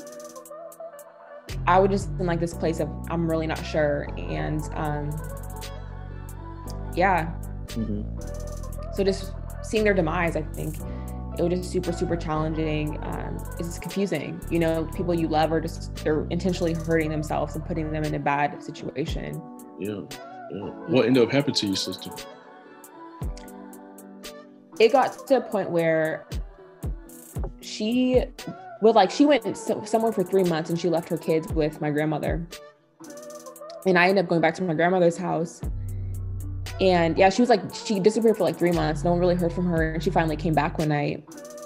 [1.66, 5.10] I would just in like this place of I'm really not sure, and um,
[6.94, 7.32] yeah.
[7.68, 8.94] Mhm.
[8.94, 10.76] So just seeing their demise, I think
[11.38, 12.98] it was just super super challenging.
[13.04, 14.40] Um, it's confusing.
[14.50, 18.14] You know, people you love are just they're intentionally hurting themselves and putting them in
[18.14, 19.40] a bad situation.
[19.78, 20.00] Yeah.
[20.50, 20.68] Yeah.
[20.88, 22.10] What ended up happening to your sister?
[24.78, 26.26] it got to a point where
[27.60, 28.24] she
[28.82, 31.80] well like she went so, somewhere for three months and she left her kids with
[31.80, 32.46] my grandmother.
[33.86, 35.62] And i ended up going back to my grandmother's house.
[36.80, 39.04] And yeah she was like she disappeared for like three months.
[39.04, 39.92] No one really heard from her.
[39.92, 41.24] And she finally came back one night.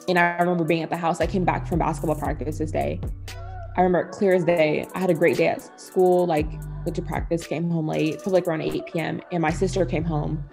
[0.09, 1.21] And i remember being at the house.
[1.21, 3.01] I came back from basketball practice this day.
[3.79, 4.87] I remember clear as day.
[4.95, 6.51] I had a great day at school like
[6.85, 8.17] went to practice came home late.
[8.17, 10.45] Probably like around 8 p.m and my sister came home.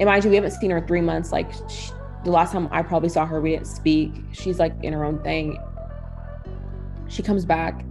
[0.00, 1.30] And mind you, we haven't seen her three months.
[1.30, 1.92] Like sh
[2.24, 4.12] the last time I probably saw her, we didn't speak.
[4.32, 5.58] She's like in her own thing.
[7.08, 7.84] She comes back,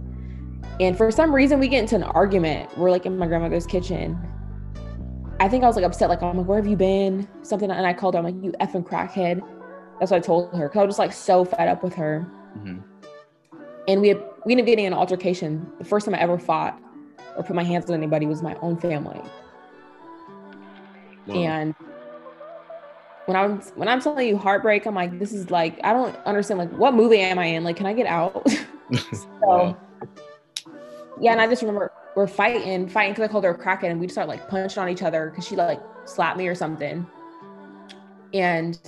[0.80, 2.76] and for some reason, we get into an argument.
[2.76, 4.18] We're like in my grandmother's kitchen.
[5.40, 6.08] I think I was like upset.
[6.08, 7.28] Like I'm like, where have you been?
[7.42, 8.18] Something, and I called her.
[8.18, 9.40] I'm like, you effing crackhead.
[9.98, 10.68] That's what I told her.
[10.68, 12.26] Cause I was just like so fed up with her.
[12.58, 12.82] Mhm.
[13.88, 15.70] and we had, we ended up getting in an altercation.
[15.78, 16.80] The first time I ever fought
[17.36, 19.20] or put my hands on anybody was my own family.
[21.26, 21.34] Wow.
[21.34, 21.74] And
[23.26, 26.58] when I'm when I'm telling you heartbreak, I'm like, this is like I don't understand.
[26.58, 27.64] Like, what movie am I in?
[27.64, 28.46] Like, can I get out?
[29.12, 29.76] so Wow.
[31.20, 34.00] yeah, and I just remember we're fighting, fighting because I called her a crackhead, and
[34.00, 37.06] we just start like punching on each other because she like slapped me or something.
[38.32, 38.78] And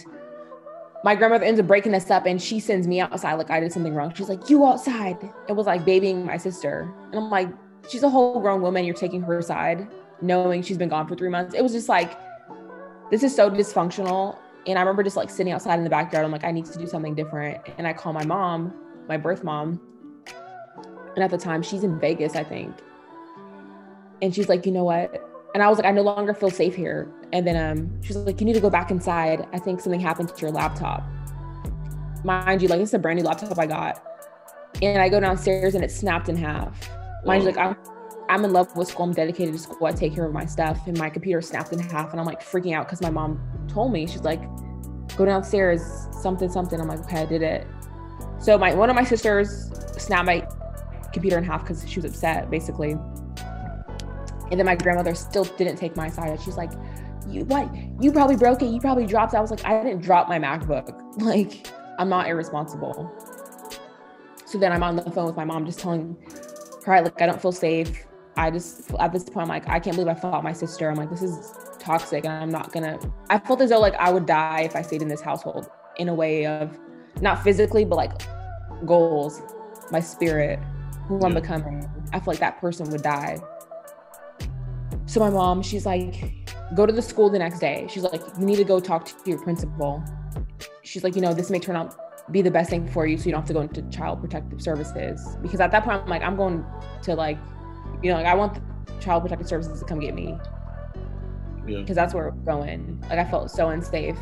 [1.05, 3.73] my grandmother ends up breaking us up, and she sends me outside like I did
[3.73, 4.13] something wrong.
[4.15, 5.17] She's like, "You outside."
[5.49, 7.49] It was like babying my sister, and I'm like,
[7.89, 8.85] "She's a whole grown woman.
[8.85, 9.89] You're taking her side,
[10.23, 12.13] knowing she's been gone for three months." It was just like,
[13.11, 14.39] this is so dysfunctional.
[14.67, 16.25] And I remember just like sitting outside in the backyard.
[16.25, 17.59] I'm like, I need to do something different.
[17.79, 18.75] And I call my mom,
[19.09, 19.81] my birth mom.
[21.15, 22.75] And at the time, she's in Vegas, I think.
[24.21, 25.25] And she's like, you know what?
[25.55, 27.11] And I was like, I no longer feel safe here.
[27.33, 29.47] And then um, she's like, you need to go back inside.
[29.53, 31.03] I think something happened to your laptop.
[32.25, 34.03] Mind you, like this is a brand new laptop I got.
[34.83, 36.91] And I go downstairs and it snapped in half.
[37.25, 37.77] Mind you, like I'm
[38.29, 39.07] I'm in love with school.
[39.07, 39.87] I'm dedicated to school.
[39.87, 40.87] I take care of my stuff.
[40.87, 42.11] And my computer snapped in half.
[42.11, 44.43] And I'm like freaking out because my mom told me, she's like,
[45.17, 46.81] go downstairs, something, something.
[46.81, 47.67] I'm like, okay, I did it.
[48.39, 50.47] So my one of my sisters snapped my
[51.13, 52.93] computer in half because she was upset, basically.
[54.51, 56.41] And then my grandmother still didn't take my side.
[56.41, 56.73] She's like,
[57.29, 57.69] you what?
[58.01, 58.67] You probably broke it.
[58.67, 59.37] You probably dropped it.
[59.37, 61.05] I was like, I didn't drop my MacBook.
[61.19, 61.67] Like,
[61.99, 63.13] I'm not irresponsible.
[64.45, 66.17] So then I'm on the phone with my mom, just telling
[66.87, 68.07] her, like, I don't feel safe.
[68.39, 70.89] I just at this point I'm like, I can't believe I fought my sister.
[70.89, 72.99] I'm like, this is toxic and I'm not gonna
[73.31, 76.09] I felt as though like I would die if I stayed in this household in
[76.09, 76.79] a way of
[77.21, 78.13] not physically, but like
[78.87, 79.43] goals,
[79.91, 80.61] my spirit,
[81.09, 81.89] who I'm becoming.
[82.13, 83.41] I feel like that person would die.
[85.07, 87.87] So my mom, she's like, go to the school the next day.
[87.91, 90.05] She's like, you need to go talk to your principal.
[90.83, 91.97] She's like, you know, this may turn out
[92.31, 94.61] be the best thing for you so you don't have to go into child protective
[94.61, 95.37] services.
[95.43, 96.65] Because at that point I'm like, I'm going
[97.03, 97.39] to like,
[98.03, 98.55] you know, like I want
[98.87, 100.37] the child protective services to come get me
[101.67, 101.81] Yeah.
[101.81, 103.03] because that's where we're going.
[103.09, 104.19] Like I felt so unsafe.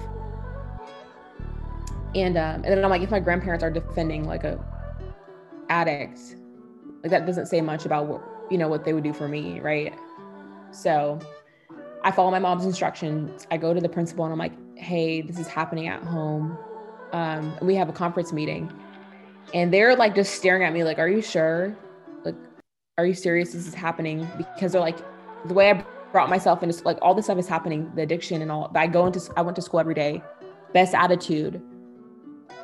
[2.15, 4.59] And um, and then I'm like, if my grandparents are defending like a
[5.69, 6.19] addict,
[7.03, 9.61] like that doesn't say much about what you know what they would do for me,
[9.61, 9.95] right?
[10.71, 11.19] So
[12.03, 13.47] I follow my mom's instructions.
[13.51, 16.57] I go to the principal and I'm like, hey, this is happening at home.
[17.13, 18.73] Um, and we have a conference meeting.
[19.55, 21.77] And they're like just staring at me like, are you sure?
[22.99, 23.53] Are you serious?
[23.53, 24.27] This is happening?
[24.39, 24.97] Because they're like,
[25.45, 28.51] the way I brought myself into like all this stuff is happening, the addiction and
[28.51, 28.71] all.
[28.73, 30.23] But I go into I went to school every day,
[30.73, 31.61] best attitude,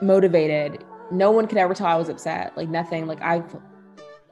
[0.01, 0.83] motivated.
[1.11, 2.57] No one could ever tell I was upset.
[2.57, 3.07] Like nothing.
[3.07, 3.42] Like I,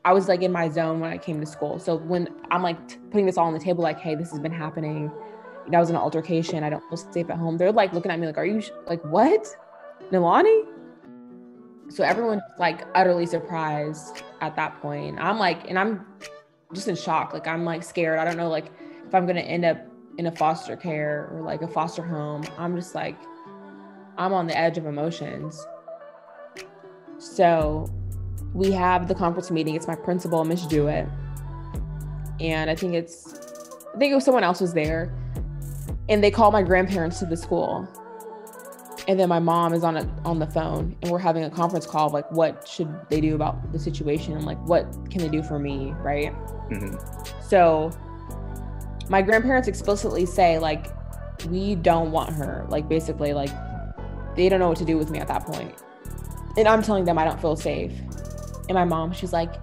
[0.06, 1.78] I was like in my zone when I came to school.
[1.78, 2.78] So when I'm like
[3.10, 5.12] putting this all on the table, like, hey, this has been happening.
[5.68, 6.64] That was an altercation.
[6.64, 7.58] I don't feel safe at home.
[7.58, 9.54] They're like looking at me like, are you like what,
[10.10, 10.64] Nalani?
[11.90, 15.18] So everyone's like utterly surprised at that point.
[15.18, 16.06] I'm like, and I'm
[16.72, 17.32] just in shock.
[17.32, 18.18] Like I'm like scared.
[18.18, 18.66] I don't know like
[19.06, 19.78] if I'm gonna end up
[20.16, 22.44] in a foster care or like a foster home.
[22.58, 23.16] I'm just like,
[24.18, 25.66] I'm on the edge of emotions.
[27.18, 27.88] So
[28.54, 29.74] we have the conference meeting.
[29.74, 31.08] It's my principal, Miss Jewett.
[32.38, 33.34] And I think it's
[33.92, 35.12] I think it was someone else was there.
[36.08, 37.88] And they call my grandparents to the school.
[39.10, 41.84] And then my mom is on a, on the phone and we're having a conference
[41.84, 45.28] call of like what should they do about the situation and like what can they
[45.28, 46.32] do for me, right?
[46.70, 46.96] Mhm.
[47.42, 47.90] So
[49.08, 50.86] my grandparents explicitly say like
[51.48, 52.64] we don't want her.
[52.68, 53.50] Like basically like
[54.36, 55.74] they don't know what to do with me at that point.
[56.56, 57.90] And I'm telling them I don't feel safe.
[58.68, 59.54] And my mom, she's like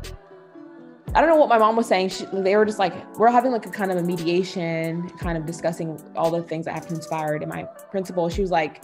[1.17, 2.09] I don't know what my mom was saying.
[2.09, 5.47] She, they were just like, we're having like a kind of a mediation, kind of
[5.47, 7.41] discussing all the things that have transpired.
[7.41, 8.83] And my principal, she was like,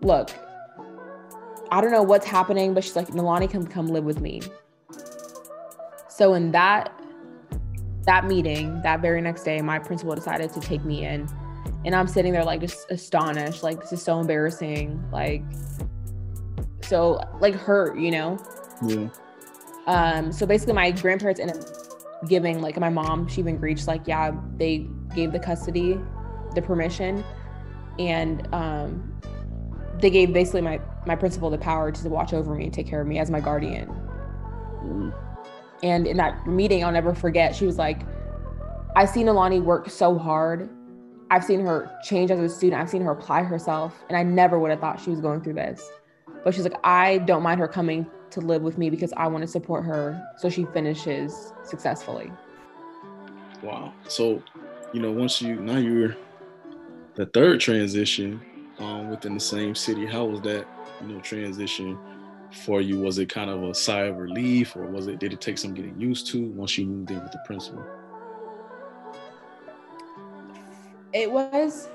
[0.00, 0.32] look,
[1.70, 4.42] I don't know what's happening, but she's like, Nalani can come live with me.
[6.08, 6.92] So in that
[8.06, 11.28] that meeting, that very next day, my principal decided to take me in.
[11.84, 15.44] And I'm sitting there like just astonished, like this is so embarrassing, like
[16.82, 18.38] so like hurt, you know?
[18.84, 19.08] Yeah.
[19.86, 24.06] Um, so basically my grandparents ended up giving like my mom, she even reached, like,
[24.06, 26.00] yeah, they gave the custody,
[26.54, 27.24] the permission,
[27.98, 29.12] and um
[30.00, 33.00] they gave basically my my principal the power to watch over me and take care
[33.00, 33.90] of me as my guardian.
[35.82, 38.02] And in that meeting, I'll never forget, she was like,
[38.96, 40.68] I've seen Alani work so hard.
[41.30, 42.80] I've seen her change as a student.
[42.80, 43.94] I've seen her apply herself.
[44.08, 45.90] And I never would have thought she was going through this.
[46.44, 49.42] But she's like, I don't mind her coming to live with me because I want
[49.42, 52.32] to support her so she finishes successfully.
[53.62, 53.92] Wow.
[54.08, 54.42] So,
[54.92, 56.16] you know, once you now you're
[57.14, 58.40] the third transition
[58.78, 60.06] um, within the same city.
[60.06, 60.66] How was that,
[61.00, 61.98] you know, transition
[62.64, 63.00] for you?
[63.00, 65.74] Was it kind of a sigh of relief, or was it did it take some
[65.74, 67.84] getting used to once you moved in with the principal?
[71.12, 71.88] It was.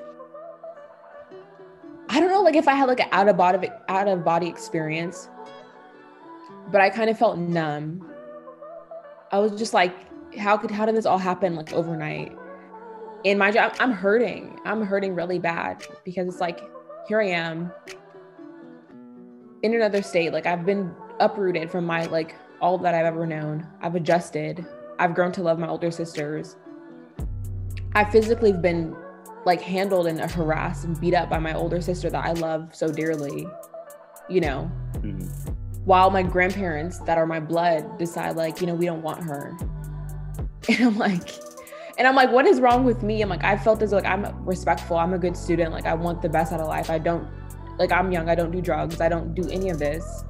[2.10, 4.48] I don't know, like if I had like an out of body out of body
[4.48, 5.30] experience,
[6.70, 8.08] but I kind of felt numb.
[9.32, 9.96] I was just like,
[10.38, 12.38] how could how did this all happen like overnight?
[13.24, 14.60] In my job, I'm hurting.
[14.66, 16.62] I'm hurting really bad because it's like
[17.08, 17.72] here I am
[19.64, 20.34] in another state.
[20.34, 23.68] Like I've been uprooted from my like all that I've ever known.
[23.82, 24.66] I've adjusted.
[25.00, 26.56] I've grown to love my older sisters.
[27.94, 28.96] I physically been
[29.46, 32.88] like handled and harassed and beat up by my older sister that I love so
[32.92, 33.48] dearly,
[34.30, 34.72] you know.
[34.94, 35.61] Mm-hmm.
[35.86, 39.58] While my grandparents that are my blood decide like, you know, we don't want her.
[40.70, 41.28] And I'm like,
[41.98, 43.22] and I'm like, what is wrong with me?
[43.22, 44.98] I'm like, I felt as like I'm respectful.
[44.98, 45.72] I'm a good student.
[45.72, 46.90] Like I want the best out of life.
[46.90, 47.28] I don't
[47.78, 48.30] like I'm young.
[48.30, 49.02] I don't do drugs.
[49.02, 50.24] I don't do any of this.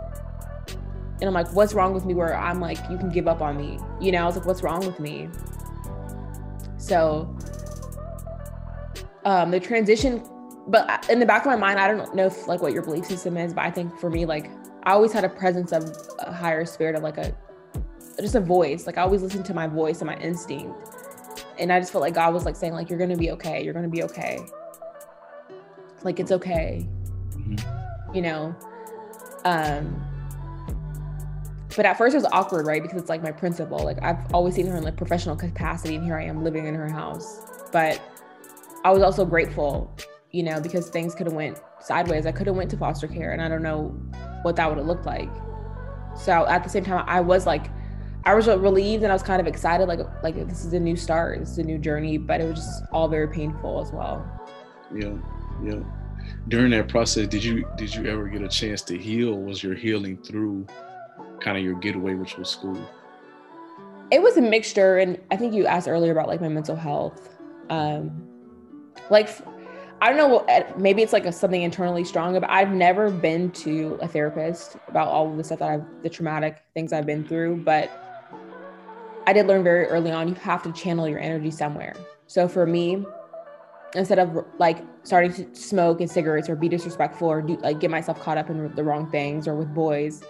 [1.21, 3.57] And I'm like, what's wrong with me where I'm like, you can give up on
[3.57, 3.77] me?
[3.99, 5.29] You know, I was like, what's wrong with me?
[6.77, 7.33] So
[9.23, 10.23] um the transition,
[10.67, 13.05] but in the back of my mind, I don't know if like what your belief
[13.05, 14.49] system is, but I think for me, like
[14.83, 17.35] I always had a presence of a higher spirit of like a
[18.19, 18.85] just a voice.
[18.85, 20.75] Like I always listened to my voice and my instinct.
[21.59, 23.73] And I just felt like God was like saying, like, you're gonna be okay, you're
[23.73, 24.39] gonna be okay.
[26.03, 26.87] Like it's okay.
[27.31, 28.15] Mm-hmm.
[28.15, 28.55] You know?
[29.45, 30.07] Um
[31.75, 32.81] but at first it was awkward, right?
[32.81, 33.79] Because it's like my principal.
[33.79, 36.75] Like I've always seen her in like professional capacity, and here I am living in
[36.75, 37.39] her house.
[37.71, 38.01] But
[38.83, 39.95] I was also grateful,
[40.31, 42.25] you know, because things could have went sideways.
[42.25, 43.95] I could have went to foster care, and I don't know
[44.41, 45.29] what that would have looked like.
[46.15, 47.67] So at the same time, I was like,
[48.23, 50.95] I was relieved and I was kind of excited, like like this is a new
[50.95, 52.17] start, this is a new journey.
[52.17, 54.25] But it was just all very painful as well.
[54.93, 55.13] Yeah,
[55.63, 55.79] yeah.
[56.47, 59.35] During that process, did you did you ever get a chance to heal?
[59.37, 60.67] Was your healing through
[61.39, 62.77] kind of your getaway, which was school?
[64.11, 67.29] It was a mixture, and I think you asked earlier about like my mental health.
[67.69, 68.27] Um,
[69.09, 69.29] like
[70.01, 73.51] I don't know, eh, maybe it's like a, something internally strong, but I've never been
[73.51, 77.23] to a therapist about all of the stuff that I've, the traumatic things I've been
[77.23, 77.57] through.
[77.57, 77.91] But
[79.27, 81.93] I did learn very early on, you have to channel your energy somewhere.
[82.25, 83.05] So for me,
[83.93, 87.91] instead of like starting to smoke and cigarettes or be disrespectful or do, like get
[87.91, 90.23] myself caught up in the wrong things or with boys,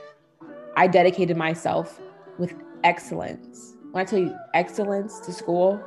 [0.75, 1.97] I dedicated myself
[2.38, 2.53] with
[2.84, 3.75] excellence.
[3.91, 5.81] When I tell you excellence to school,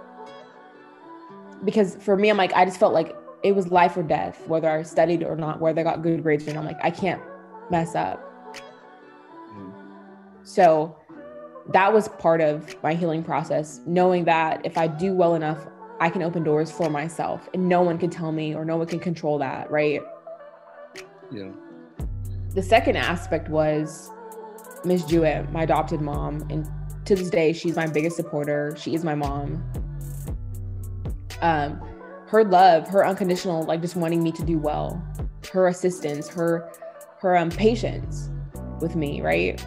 [1.65, 3.15] because for me, I'm like, I just felt like
[3.45, 6.49] it was life or death, whether I studied or not, whether I got good grades
[6.49, 6.61] or not.
[6.61, 7.23] I'm like, I can't
[7.71, 8.57] mess up.
[9.53, 9.73] Mm.
[10.43, 10.97] So
[11.73, 15.59] that was part of my healing process, knowing that if I do well enough,
[16.01, 18.87] I can open doors for myself and no one can tell me or no one
[18.87, 20.01] can control that, right?
[21.31, 21.51] Yeah.
[22.55, 24.11] The second aspect was
[24.85, 26.47] Miss Jewett, my adopted mom.
[26.51, 26.67] And
[27.05, 28.75] to this day, she's my biggest supporter.
[28.79, 29.63] She is my mom.
[31.43, 31.94] Um,
[32.29, 35.03] her love, her unconditional, like just wanting me to do well,
[35.53, 36.71] her assistance, her
[37.21, 38.31] her um patience
[38.81, 39.65] with me, right?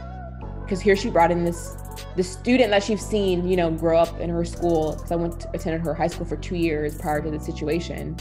[0.62, 1.76] Because here she brought in this
[2.15, 4.93] the student that she's seen, you know, grow up in her school.
[4.93, 8.17] Because I went to, attended her high school for two years prior to the situation.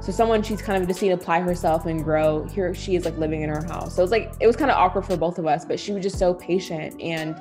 [0.00, 2.44] So someone she's kind of just seen apply herself and grow.
[2.48, 3.96] Here she is like living in her house.
[3.96, 5.92] So it was like it was kind of awkward for both of us, but she
[5.92, 7.40] was just so patient and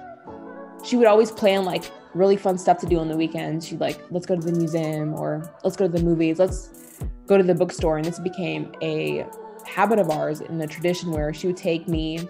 [0.84, 3.68] she would always plan like really fun stuff to do on the weekends.
[3.68, 7.38] She'd like, let's go to the museum or let's go to the movies, let's go
[7.38, 7.98] to the bookstore.
[7.98, 9.26] And this became a
[9.66, 12.28] habit of ours in the tradition where she would take me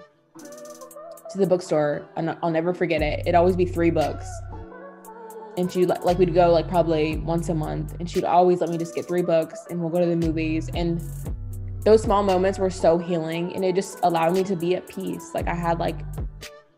[1.29, 3.21] to the bookstore and I'll never forget it.
[3.21, 4.27] It'd always be three books.
[5.57, 8.77] And she like we'd go like probably once a month and she'd always let me
[8.77, 11.01] just get three books and we'll go to the movies and
[11.83, 15.31] those small moments were so healing and it just allowed me to be at peace.
[15.33, 15.95] Like I had like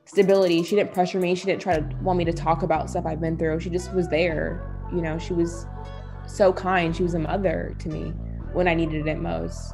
[0.09, 0.63] stability.
[0.63, 1.35] She didn't pressure me.
[1.35, 3.59] She didn't try to want me to talk about stuff I've been through.
[3.59, 4.75] She just was there.
[4.91, 5.67] You know, she was
[6.25, 6.95] so kind.
[6.95, 8.09] She was a mother to me
[8.53, 9.73] when I needed it most.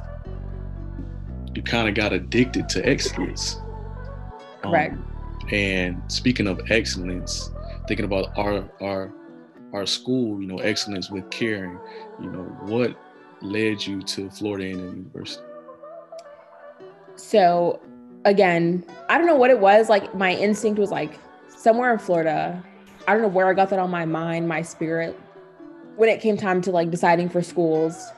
[1.54, 3.62] You kind of got addicted to excellence.
[4.60, 4.92] Correct.
[4.92, 5.12] Um,
[5.52, 7.50] and speaking of excellence,
[7.88, 9.14] thinking about our our
[9.72, 11.78] our school, you know, excellence with caring,
[12.20, 12.94] you know, what
[13.40, 15.42] led you to Florida A&M University?
[17.16, 17.80] So
[18.26, 19.88] again, I don't know what it was.
[19.88, 21.18] Like my instinct was like
[21.48, 22.62] somewhere in Florida.
[23.08, 25.18] I don't know where I got that on my mind, my spirit.
[25.94, 28.10] When it came time to like deciding for schools,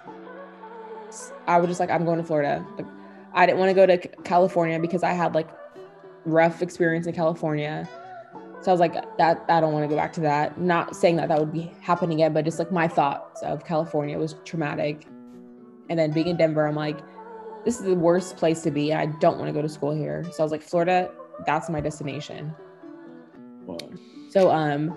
[1.47, 2.67] I was just like, I'm going to Florida.
[2.77, 2.87] Like,
[3.35, 5.49] I didn't want to go to California because I had like
[6.25, 7.89] rough experience in California.
[8.63, 10.59] So I was like, that I don't want to go back to that.
[10.59, 14.19] Not saying that that would be happening again, but just like my thoughts of California
[14.19, 15.07] was traumatic.
[15.91, 16.99] And then being in Denver, I'm like,
[17.65, 18.93] this is the worst place to be.
[18.93, 20.25] I don't want to go to school here.
[20.33, 21.11] So I was like, Florida,
[21.47, 22.55] that's my destination.
[23.67, 23.79] Wow.
[24.31, 24.97] So um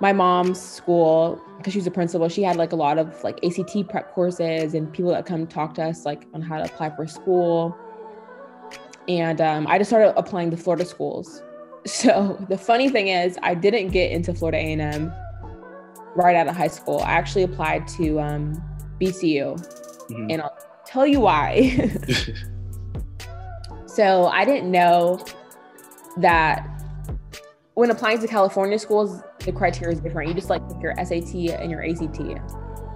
[0.00, 3.88] my mom's school, because she's a principal, she had like a lot of like ACT
[3.88, 7.06] prep courses and people that come talk to us like on how to apply for
[7.06, 7.74] school.
[9.08, 11.42] And um, I just started applying to Florida schools.
[11.86, 15.12] So the funny thing is, I didn't get into Florida A&M
[16.16, 16.98] right out of high school.
[16.98, 18.60] I actually applied to um,
[19.00, 19.54] BCU,
[20.10, 20.32] Mhm.
[20.32, 20.42] and
[20.96, 21.90] tell you why.
[23.86, 25.22] so I didn't know
[26.16, 26.66] that
[27.74, 30.28] when applying to California schools, the criteria is different.
[30.28, 32.40] You just like your SAT and your ACT.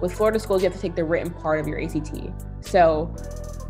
[0.01, 2.17] With Florida schools, you have to take the written part of your ACT.
[2.61, 3.15] So,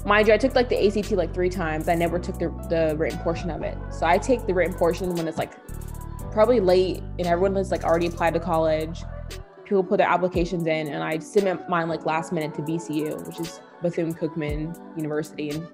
[0.06, 1.90] mind you, I took like the ACT like three times.
[1.90, 3.78] I never took the, the written portion of it.
[3.92, 5.52] So I take the written portion when it's like
[6.32, 9.04] probably late and everyone has like already applied to college.
[9.66, 13.40] People put their applications in, and I submit mine like last minute to BCU, which
[13.42, 15.68] is Bethune Cookman University in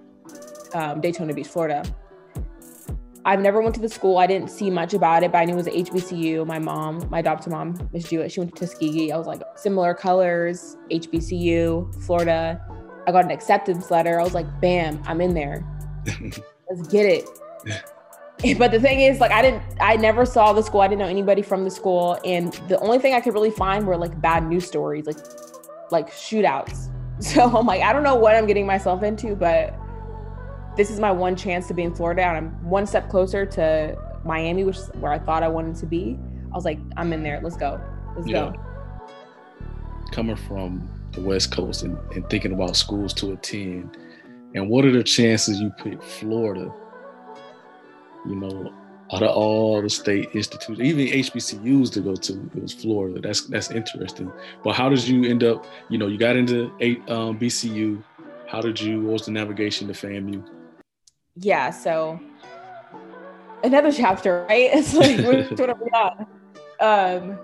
[0.74, 1.84] um, Daytona Beach, Florida.
[3.28, 4.20] I've never went to the school.
[4.20, 6.48] I didn't see much about it, but I knew it was a HBCU.
[6.48, 9.12] My mom, my adopted mom, Miss Jewett, she went to Tuskegee.
[9.12, 12.66] I was like, similar colors, HBCU, Florida.
[13.06, 14.18] I got an acceptance letter.
[14.18, 15.66] I was like, bam, I'm in there.
[16.70, 17.30] Let's get it.
[18.60, 20.82] But the thing is, like, I didn't, I never saw the school.
[20.82, 22.20] I didn't know anybody from the school.
[22.24, 25.18] And the only thing I could really find were like bad news stories, like,
[25.90, 26.92] like shootouts.
[27.22, 29.74] So I'm like, I don't know what I'm getting myself into, but
[30.76, 33.98] this is my one chance to be in Florida, and I'm one step closer to
[34.24, 36.20] Miami, which is where I thought I wanted to be.
[36.52, 37.42] I was like, I'm in there.
[37.42, 37.82] Let's go.
[38.16, 38.52] Let's Yeah.
[38.52, 39.58] go.
[40.12, 43.98] Coming from the West Coast and, and thinking about schools to attend,
[44.54, 46.72] and what are the chances you pick Florida?
[48.28, 48.74] You know,
[49.14, 53.22] out of all the state institutes, even HBCUs to go to, it was Florida.
[53.22, 54.32] That's that's interesting.
[54.64, 55.66] But how did you end up?
[55.90, 58.04] You know, you got into eight um, BCU.
[58.48, 59.02] How did you?
[59.02, 60.44] What was the navigation to FAMU?
[61.36, 61.70] Yeah.
[61.70, 62.20] So
[63.64, 64.70] another chapter, right?
[64.74, 65.20] It's like
[65.70, 66.28] of done.
[66.80, 67.40] Um,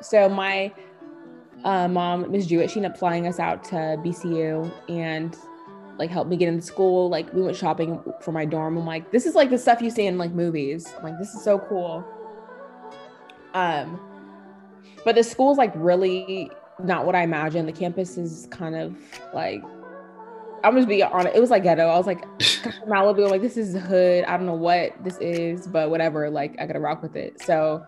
[0.00, 0.72] so my
[1.64, 5.36] uh, mom, Miss Jewett, she ended up flying us out to BCU and
[5.98, 7.08] like helped me get into school.
[7.08, 8.76] Like we went shopping for my dorm.
[8.76, 10.92] I'm like, this is like the stuff you see in like movies.
[10.96, 12.04] I'm like, this is so cool.
[13.54, 14.00] Um,
[15.04, 16.50] but the school's like really
[16.82, 17.68] not what I imagined.
[17.68, 18.96] The campus is kind of
[19.32, 19.62] like
[20.64, 21.36] I'm just being honest.
[21.36, 21.86] It was like ghetto.
[21.86, 22.22] I was like
[22.88, 23.24] Malibu.
[23.24, 24.24] I'm like, this is hood.
[24.24, 26.30] I don't know what this is, but whatever.
[26.30, 27.40] Like, I gotta rock with it.
[27.42, 27.84] So,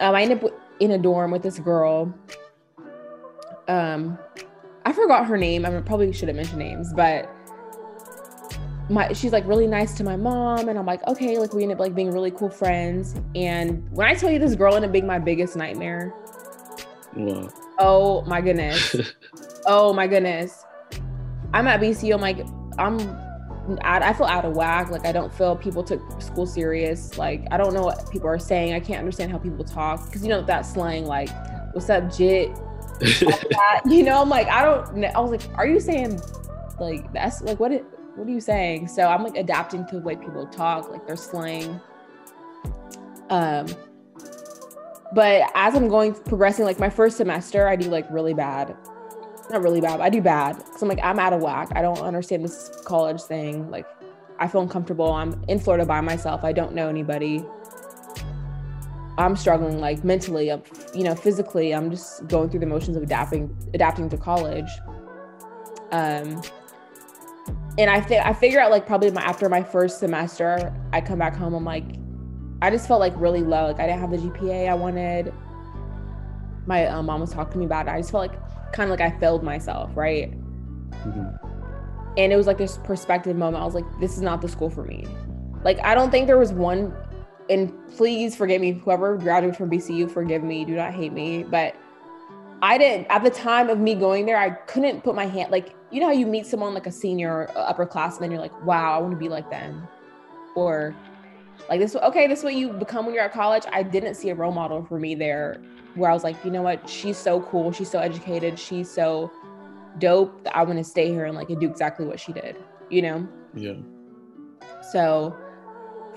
[0.00, 2.14] um, I ended up in a dorm with this girl.
[3.68, 4.18] Um,
[4.90, 5.64] I forgot her name.
[5.64, 7.30] I probably should have mentioned names, but
[8.88, 11.70] my she's like really nice to my mom, and I'm like, okay, like we end
[11.70, 13.14] up like being really cool friends.
[13.36, 16.12] And when I tell you this girl ended up being my biggest nightmare,
[17.14, 17.48] Wow.
[17.78, 18.96] oh my goodness,
[19.66, 20.64] oh my goodness.
[21.54, 22.12] I'm at BCU.
[22.12, 22.44] I'm like,
[22.76, 22.98] I'm,
[23.82, 24.90] I, I feel out of whack.
[24.90, 27.16] Like, I don't feel people took school serious.
[27.16, 28.72] Like, I don't know what people are saying.
[28.72, 31.28] I can't understand how people talk because you know that slang, like,
[31.74, 32.50] "What's up, jit?"
[33.86, 35.04] you know, I'm like, I don't.
[35.04, 36.20] I was like, are you saying
[36.78, 37.72] like that's like what?
[37.72, 37.84] It,
[38.16, 38.88] what are you saying?
[38.88, 41.80] So I'm like adapting to the way people talk, like their slang.
[43.30, 43.66] Um,
[45.14, 48.76] but as I'm going progressing, like my first semester, I do like really bad
[49.50, 50.00] not really bad.
[50.00, 51.70] I do bad because I'm like I'm out of whack.
[51.74, 53.70] I don't understand this college thing.
[53.70, 53.86] Like
[54.38, 55.12] I feel uncomfortable.
[55.12, 56.44] I'm in Florida by myself.
[56.44, 57.44] I don't know anybody.
[59.20, 61.74] I'm struggling like mentally, up you know, physically.
[61.74, 64.70] I'm just going through the motions of adapting adapting to college.
[65.92, 66.42] Um,
[67.78, 71.18] and I think I figure out like probably my after my first semester, I come
[71.18, 71.54] back home.
[71.54, 71.84] I'm like,
[72.62, 73.66] I just felt like really low.
[73.68, 75.32] Like I didn't have the GPA I wanted.
[76.66, 77.90] My uh, mom was talking to me about it.
[77.90, 80.30] I just felt like kind of like I failed myself, right?
[80.90, 81.38] Mhm.
[82.16, 83.62] And it was like this perspective moment.
[83.62, 85.06] I was like, this is not the school for me.
[85.64, 86.92] Like, I don't think there was one,
[87.50, 91.42] and please forgive me, whoever graduated from BCU, forgive me, do not hate me.
[91.42, 91.74] But
[92.62, 95.74] I didn't, at the time of me going there, I couldn't put my hand, like,
[95.90, 98.98] you know how you meet someone like a senior, uh, upperclassman, you're like, wow, I
[98.98, 99.88] want to be like them.
[100.54, 100.94] Or
[101.68, 103.64] like this, okay, this is what you become when you're at college.
[103.72, 105.60] I didn't see a role model for me there
[105.96, 106.88] where I was like, you know what?
[106.88, 107.72] She's so cool.
[107.72, 108.58] She's so educated.
[108.58, 109.32] She's so
[109.98, 112.56] dope that I want to stay here and like do exactly what she did,
[112.90, 113.28] you know?
[113.54, 113.74] Yeah.
[114.92, 115.36] So,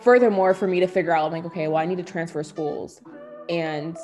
[0.04, 3.02] furthermore, for me to figure out, I'm like, okay, well, I need to transfer schools.
[3.50, 3.98] And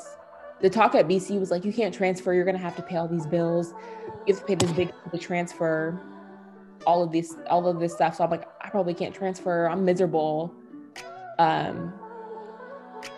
[0.60, 2.32] the talk at BC was like, you can't transfer.
[2.32, 3.74] You're going to have to pay all these bills.
[4.26, 6.00] You have to pay this big to transfer
[6.86, 8.16] all of this, all of this stuff.
[8.16, 9.68] So I'm like, I probably can't transfer.
[9.68, 10.54] I'm miserable.
[11.38, 11.92] Um,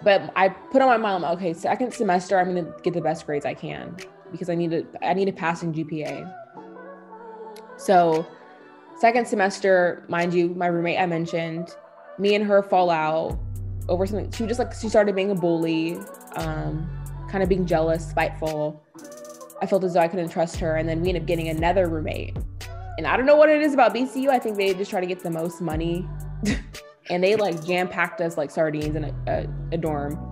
[0.03, 3.27] but I put on my mind, okay, second semester, I'm going to get the best
[3.27, 3.97] grades I can
[4.31, 6.33] because I need to, I need a passing GPA.
[7.77, 8.27] So,
[8.99, 11.75] second semester, mind you, my roommate I mentioned,
[12.23, 13.39] me and her fall out
[13.89, 14.31] over something.
[14.31, 15.99] She just like she started being a bully,
[16.37, 16.89] um,
[17.29, 18.83] kind of being jealous, spiteful.
[19.61, 21.89] I felt as though I couldn't trust her, and then we ended up getting another
[21.89, 22.37] roommate.
[22.97, 24.29] And I don't know what it is about BCU.
[24.29, 26.07] I think they just try to get the most money,
[27.11, 30.29] and they like jam packed us like sardines in a, a, a dorm.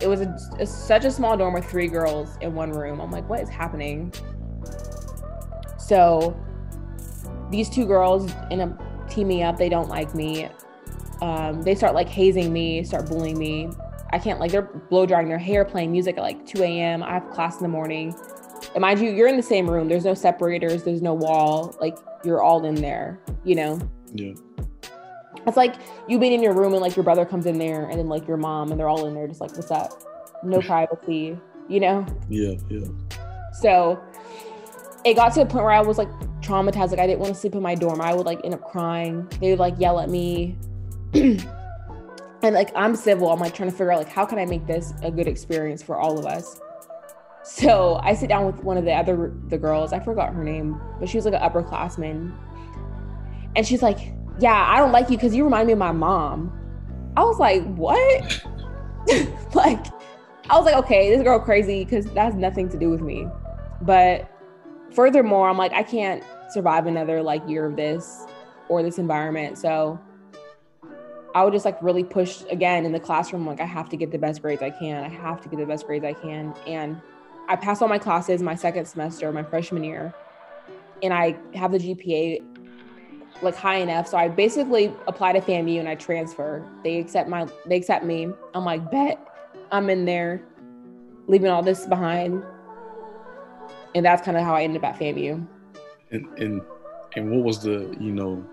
[0.00, 3.00] It was a, a, such a small dorm with three girls in one room.
[3.00, 4.12] I'm like, what is happening?
[5.78, 6.36] So
[7.50, 9.56] these two girls end up teaming up.
[9.56, 10.48] They don't like me.
[11.20, 13.70] Um, they start like hazing me, start bullying me.
[14.12, 17.02] I can't like they're blow drying their hair, playing music at like 2 a.m.
[17.02, 18.14] I have class in the morning.
[18.74, 19.88] And mind you, you're in the same room.
[19.88, 20.84] There's no separators.
[20.84, 21.76] There's no wall.
[21.80, 23.20] Like you're all in there.
[23.44, 23.80] You know.
[24.12, 24.34] Yeah.
[25.46, 25.74] It's like
[26.08, 28.26] you being in your room and like your brother comes in there and then like
[28.26, 30.02] your mom and they're all in there just like what's up?
[30.42, 31.38] No privacy.
[31.68, 32.06] You know.
[32.28, 32.54] Yeah.
[32.68, 32.86] Yeah.
[33.52, 34.02] So
[35.04, 36.10] it got to the point where I was like
[36.40, 36.90] traumatized.
[36.90, 38.00] Like I didn't want to sleep in my dorm.
[38.00, 39.28] I would like end up crying.
[39.40, 40.56] They would like yell at me.
[42.42, 43.30] and like I'm civil.
[43.30, 45.82] I'm like trying to figure out like how can I make this a good experience
[45.82, 46.60] for all of us.
[47.44, 49.92] So I sit down with one of the other the girls.
[49.92, 52.34] I forgot her name, but she was like an upperclassman.
[53.54, 53.98] And she's like,
[54.40, 56.52] "Yeah, I don't like you because you remind me of my mom."
[57.16, 58.44] I was like, "What?"
[59.54, 59.86] like,
[60.50, 63.28] I was like, "Okay, this girl crazy because that has nothing to do with me."
[63.82, 64.28] But
[64.92, 68.26] furthermore, I'm like, I can't survive another like year of this
[68.68, 69.58] or this environment.
[69.58, 70.00] So
[71.34, 73.46] I would just like really push again in the classroom.
[73.46, 75.02] Like I have to get the best grades I can.
[75.02, 76.54] I have to get the best grades I can.
[76.66, 77.00] And
[77.48, 80.14] I passed all my classes my second semester, my freshman year,
[81.02, 82.42] and I have the GPA
[83.42, 84.06] like high enough.
[84.06, 86.66] So I basically apply to FAMU and I transfer.
[86.84, 88.28] They accept my they accept me.
[88.54, 89.18] I'm like, bet
[89.72, 90.42] I'm in there,
[91.26, 92.44] leaving all this behind
[93.94, 95.46] and that's kind of how I ended up at FAMU.
[96.10, 96.62] And and
[97.16, 98.44] and what was the you know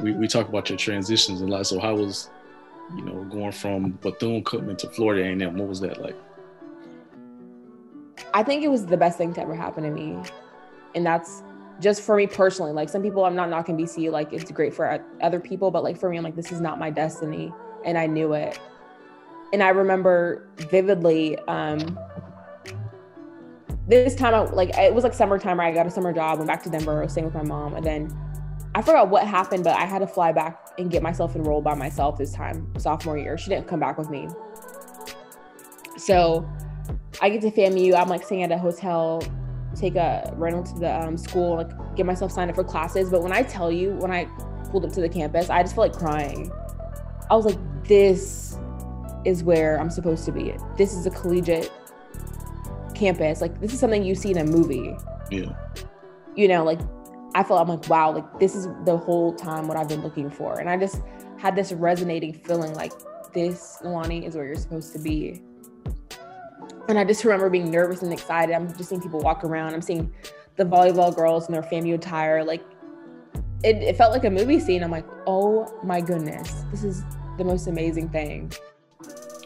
[0.00, 1.66] we we talk about your transitions a lot.
[1.66, 2.30] So how was
[2.96, 5.56] you know going from Bethune Cookman to Florida A&M?
[5.56, 6.16] What was that like?
[8.32, 10.18] I think it was the best thing to ever happen to me,
[10.94, 11.42] and that's
[11.80, 12.72] just for me personally.
[12.72, 14.10] Like some people, I'm not knocking BCU.
[14.10, 16.78] Like it's great for other people, but like for me, I'm like this is not
[16.78, 17.52] my destiny,
[17.84, 18.58] and I knew it.
[19.52, 21.38] And I remember vividly.
[21.48, 21.98] Um,
[23.86, 26.48] this time I like it was like summertime where I got a summer job, went
[26.48, 28.16] back to Denver, I was staying with my mom, and then
[28.74, 31.74] I forgot what happened, but I had to fly back and get myself enrolled by
[31.74, 33.38] myself this time, sophomore year.
[33.38, 34.28] She didn't come back with me.
[35.96, 36.48] So
[37.22, 39.22] I get to FAMU, I'm like staying at a hotel,
[39.76, 43.10] take a rental to the um, school, like get myself signed up for classes.
[43.10, 44.24] But when I tell you, when I
[44.70, 46.50] pulled up to the campus, I just felt like crying.
[47.30, 48.58] I was like, this
[49.24, 50.54] is where I'm supposed to be.
[50.76, 51.70] This is a collegiate
[52.94, 53.40] campus.
[53.40, 54.96] Like this is something you see in a movie.
[55.30, 55.54] Yeah.
[56.34, 56.80] You know, like
[57.34, 60.30] I felt I'm like, wow, like this is the whole time what I've been looking
[60.30, 60.60] for.
[60.60, 61.02] And I just
[61.38, 62.92] had this resonating feeling like
[63.32, 65.42] this, Nalani, is where you're supposed to be.
[66.88, 68.54] And I just remember being nervous and excited.
[68.54, 69.74] I'm just seeing people walk around.
[69.74, 70.12] I'm seeing
[70.56, 72.44] the volleyball girls in their FAMU attire.
[72.44, 72.62] Like
[73.64, 74.84] it, it felt like a movie scene.
[74.84, 77.02] I'm like, oh my goodness, this is
[77.36, 78.52] the most amazing thing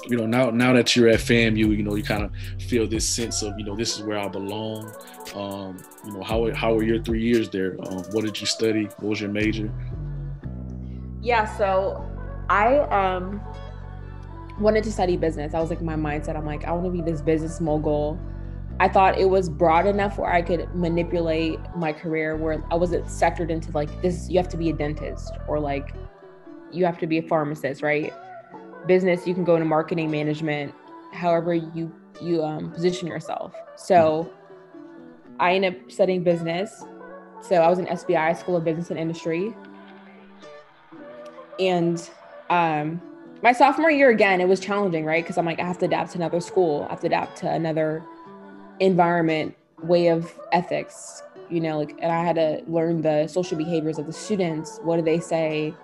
[0.08, 2.32] you know now now that you're at FAMU, you know you kind of
[2.62, 4.92] feel this sense of you know this is where I belong.
[5.34, 7.76] Um, you know how how were your three years there?
[7.86, 8.84] Um, what did you study?
[8.84, 9.70] What was your major?
[11.20, 12.08] Yeah, so
[12.48, 13.40] I um
[14.58, 15.52] wanted to study business.
[15.52, 16.36] I was like my mindset.
[16.36, 18.18] I'm like I want to be this business mogul.
[18.80, 23.06] I thought it was broad enough where I could manipulate my career where I wasn't
[23.06, 25.94] sectored into like this you have to be a dentist or like
[26.70, 28.12] you have to be a pharmacist, right?
[28.86, 30.74] Business you can go into marketing management
[31.12, 33.54] however you you um, position yourself.
[33.76, 34.30] So
[35.40, 36.84] i ended up studying business.
[37.42, 39.54] So i was in sbi school of business and industry.
[41.58, 42.08] And
[42.50, 43.02] um,
[43.42, 45.22] my sophomore year again it was challenging right?
[45.22, 46.86] Because i'm like i have to adapt to another school.
[46.88, 48.02] I have to adapt to another
[48.80, 53.98] environment way of ethics you know like and i had to learn the social behaviors
[53.98, 54.80] of the students.
[54.82, 55.74] What do they say?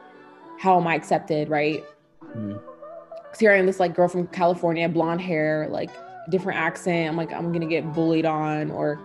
[0.58, 1.84] How am i accepted right
[3.40, 5.90] here I am, this like girl from California, blonde hair, like
[6.30, 7.08] different accent.
[7.08, 9.00] I'm like, I'm gonna get bullied on, or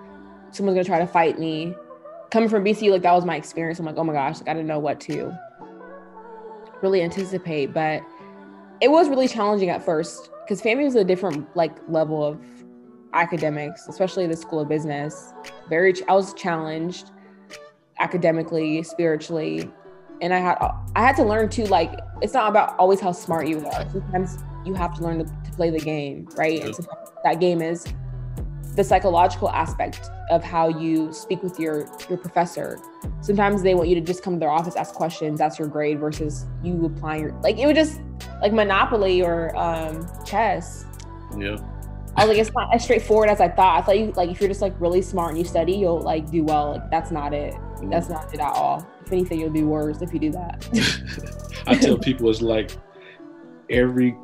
[0.52, 1.74] someone's gonna try to fight me.
[2.32, 3.80] Coming from BC, like that was my experience.
[3.80, 5.34] I'm like, oh my gosh, like I didn't know what to
[6.82, 8.04] really anticipate, but
[8.82, 12.40] it was really challenging at first because FAMU is a different like level of
[13.14, 15.34] academics, especially the School of Business.
[15.68, 17.12] Very, I was challenged
[18.00, 19.70] academically, spiritually,
[20.22, 20.58] and I had
[20.96, 21.66] I had to learn too.
[21.66, 23.90] Like it's not about always how smart you are.
[23.90, 26.64] Sometimes you have to learn to, to play the game, right?
[26.64, 26.76] And
[27.24, 27.86] that game is
[28.76, 32.80] the psychological aspect of how you speak with your your professor.
[33.22, 36.00] Sometimes they want you to just come to their office, ask questions, that's your grade,
[36.00, 38.00] versus you applying your like it would just
[38.42, 40.86] like Monopoly or um, chess.
[41.38, 41.58] Yeah.
[42.16, 43.80] I was like, it's not as straightforward as I thought.
[43.80, 46.30] I thought you like if you're just like really smart and you study, you'll like
[46.30, 46.72] do well.
[46.72, 47.56] Like that's not it.
[47.84, 48.86] That's not it at all.
[49.10, 50.68] If anything, you'll do worse if you do that.
[51.66, 52.70] I tell people it's like
[53.72, 54.16] every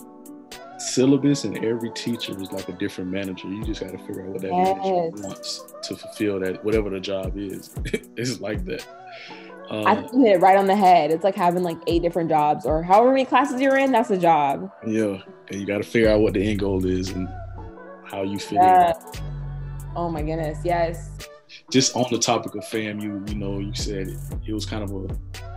[0.77, 3.47] syllabus and every teacher is like a different manager.
[3.47, 4.77] You just got to figure out what that Yes.
[4.77, 7.73] manager wants to fulfill that whatever the job is.
[8.15, 8.85] it's like that.
[9.71, 11.09] I Um, think hit it right on the head.
[11.09, 13.91] It's like having like eight different jobs or however many classes you're in.
[13.91, 14.71] That's a job.
[14.85, 15.17] yeah,
[15.49, 17.27] and you got to figure out what the end goal is and
[18.03, 18.93] how you fit Yeah.
[19.15, 19.21] in.
[19.95, 20.59] Oh my goodness.
[20.63, 21.09] Yes.
[21.71, 24.83] Just on the topic of FAMU, you you know, you said it, it was kind
[24.83, 25.07] of a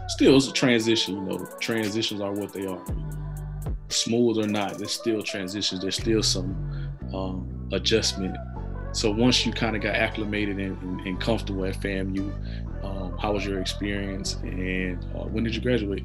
[0.09, 1.17] still it's a transition.
[1.17, 2.83] You know, transitions are what they are.
[2.89, 3.11] You know.
[3.89, 5.81] Smooth or not, there's still transitions.
[5.81, 8.37] There's still some um, adjustment.
[8.93, 12.33] So once you kind of got acclimated and, and, and comfortable at FAMU,
[12.83, 16.05] um, how was your experience and uh, when did you graduate?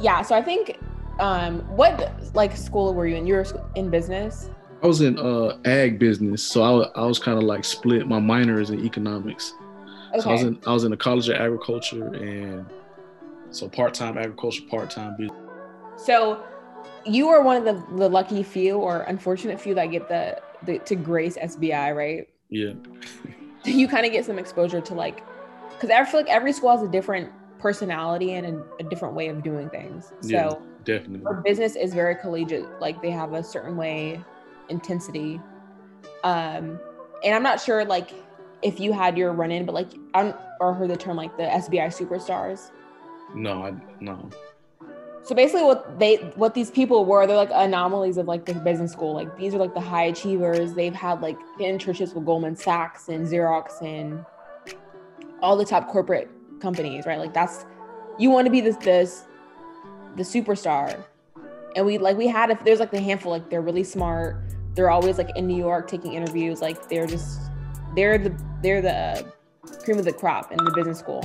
[0.00, 0.22] Yeah.
[0.22, 0.78] So I think,
[1.18, 3.26] um, what like school were you in?
[3.26, 4.50] You were in business.
[4.82, 8.06] I was in uh, ag business, so I, I was kind of like split.
[8.06, 9.52] My minor is in economics,
[10.20, 12.64] so I was in I was in the College of Agriculture and
[13.50, 15.36] so part time agriculture, part time business.
[15.96, 16.44] So
[17.04, 20.78] you are one of the, the lucky few or unfortunate few that get the, the
[20.80, 22.28] to grace SBI, right?
[22.48, 22.74] Yeah,
[23.64, 25.24] You kind of get some exposure to like,
[25.70, 29.28] because I feel like every school has a different personality and a, a different way
[29.28, 30.12] of doing things.
[30.20, 30.54] So Yeah.
[30.84, 31.26] definitely.
[31.26, 32.66] our business is very collegiate.
[32.80, 34.24] Like they have a certain way,
[34.68, 35.40] intensity.
[36.24, 36.80] Um,
[37.24, 38.12] and I'm not sure like
[38.62, 41.36] if you had your run in, but like I don't or heard the term like
[41.36, 42.70] the SBI superstars.
[43.34, 44.30] No, I no.
[45.22, 48.92] So basically, what they what these people were, they're like anomalies of like the business
[48.92, 49.14] school.
[49.14, 50.72] Like these are like the high achievers.
[50.72, 54.24] They've had like internships with Goldman Sachs and Xerox and
[55.42, 57.18] all the top corporate companies, right?
[57.18, 57.66] Like that's
[58.18, 59.24] you want to be this this
[60.16, 61.04] the superstar.
[61.76, 64.36] And we like we had if there's like the handful like they're really smart.
[64.78, 66.62] They're always like in New York taking interviews.
[66.62, 67.40] Like they're just
[67.96, 69.32] they're the they're the
[69.84, 71.22] cream of the crop in the business school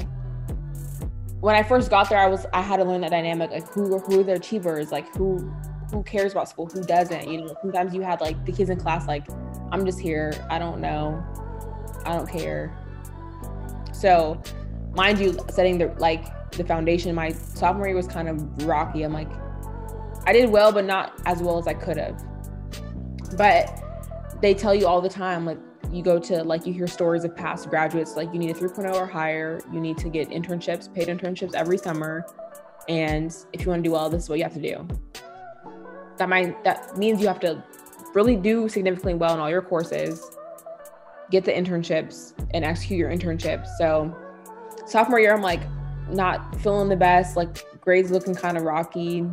[1.43, 3.99] when I first got there, I was I had to learn that dynamic, like who
[3.99, 5.39] who are the achievers, like who
[5.91, 7.29] who cares about school, who doesn't.
[7.29, 9.27] You know, sometimes you had like the kids in class, like
[9.73, 11.21] I'm just here, I don't know,
[12.05, 12.73] I don't care.
[13.91, 14.41] So,
[14.95, 17.13] mind you, setting the like the foundation.
[17.13, 19.03] My sophomore year was kind of rocky.
[19.03, 19.29] I'm like,
[20.25, 22.23] I did well, but not as well as I could have.
[23.33, 23.83] But
[24.41, 25.57] they tell you all the time, like
[25.91, 28.95] you go to like you hear stories of past graduates like you need a 3.0
[28.95, 32.25] or higher you need to get internships paid internships every summer
[32.89, 34.87] and if you want to do well this is what you have to do.
[36.17, 37.63] That might that means you have to
[38.15, 40.31] really do significantly well in all your courses
[41.31, 43.67] get the internships and execute your internships.
[43.77, 44.15] So
[44.85, 45.61] sophomore year i'm like
[46.09, 49.25] not feeling the best like grades looking kind of rocky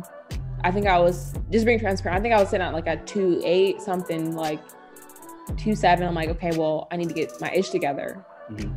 [0.63, 2.97] i think i was just being transparent i think i was sitting at like a
[3.05, 4.59] two eight something like
[5.57, 6.07] two seven.
[6.07, 8.23] I'm like, okay, well, I need to get my ish together.
[8.51, 8.73] Mhm.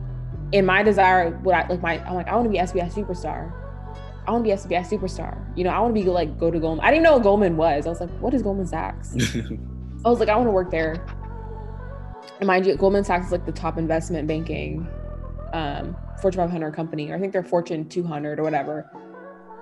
[0.53, 3.53] And my desire, what I like, my I'm like, I want to be SBI superstar.
[4.27, 5.39] I want to be SBI superstar.
[5.57, 6.85] You know, I want to be like go to Goldman.
[6.85, 7.87] I didn't know what Goldman was.
[7.87, 9.15] I was like, what is Goldman Sachs?
[10.05, 11.05] I was like, I want to work there.
[12.41, 14.89] And mind you, Goldman Sachs is like the top investment banking,
[15.53, 18.91] um, Fortune 500 company, or I think they're Fortune 200 or whatever.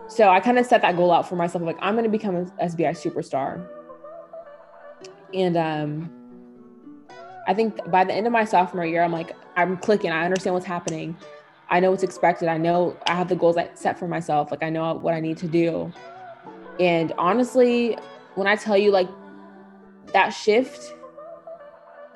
[0.09, 1.63] So I kind of set that goal out for myself.
[1.65, 3.67] Like, I'm going to become an SBI superstar.
[5.33, 6.11] And um,
[7.47, 10.11] I think by the end of my sophomore year, I'm like, I'm clicking.
[10.11, 11.17] I understand what's happening.
[11.71, 12.49] I know what's expected.
[12.49, 14.51] I know I have the goals I set for myself.
[14.51, 15.91] Like I know what I need to do.
[16.79, 17.97] And honestly,
[18.35, 19.09] when I tell you like
[20.13, 20.95] that shift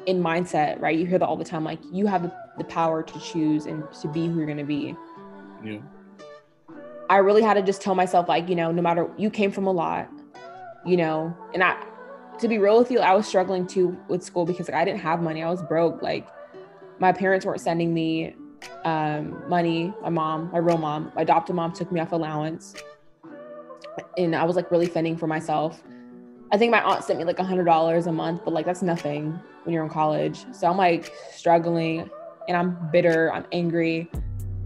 [0.07, 0.97] in mindset, right?
[0.97, 1.64] You hear that all the time.
[1.64, 4.97] Like you have the, power to choose and to be who you're going to be.
[5.62, 5.78] yeah.
[7.09, 9.67] I really had to just tell myself, like, you know, no matter you came from
[9.67, 10.09] a lot,
[10.85, 11.83] you know, and I,
[12.39, 15.01] to be real with you, I was struggling too with school because like, I didn't
[15.01, 15.43] have money.
[15.43, 16.03] I was broke.
[16.03, 16.27] Like,
[16.99, 18.35] my parents weren't sending me
[18.85, 19.93] um, money.
[20.03, 22.75] My mom, my real mom, my adopted mom took me off allowance,
[24.17, 25.83] and I was like really fending for myself.
[26.53, 28.83] I think my aunt sent me like a hundred dollars a month, but like that's
[28.83, 30.47] nothing when you're in college.
[30.53, 32.09] So I'm like struggling,
[32.49, 33.33] and I'm bitter.
[33.33, 34.11] I'm angry.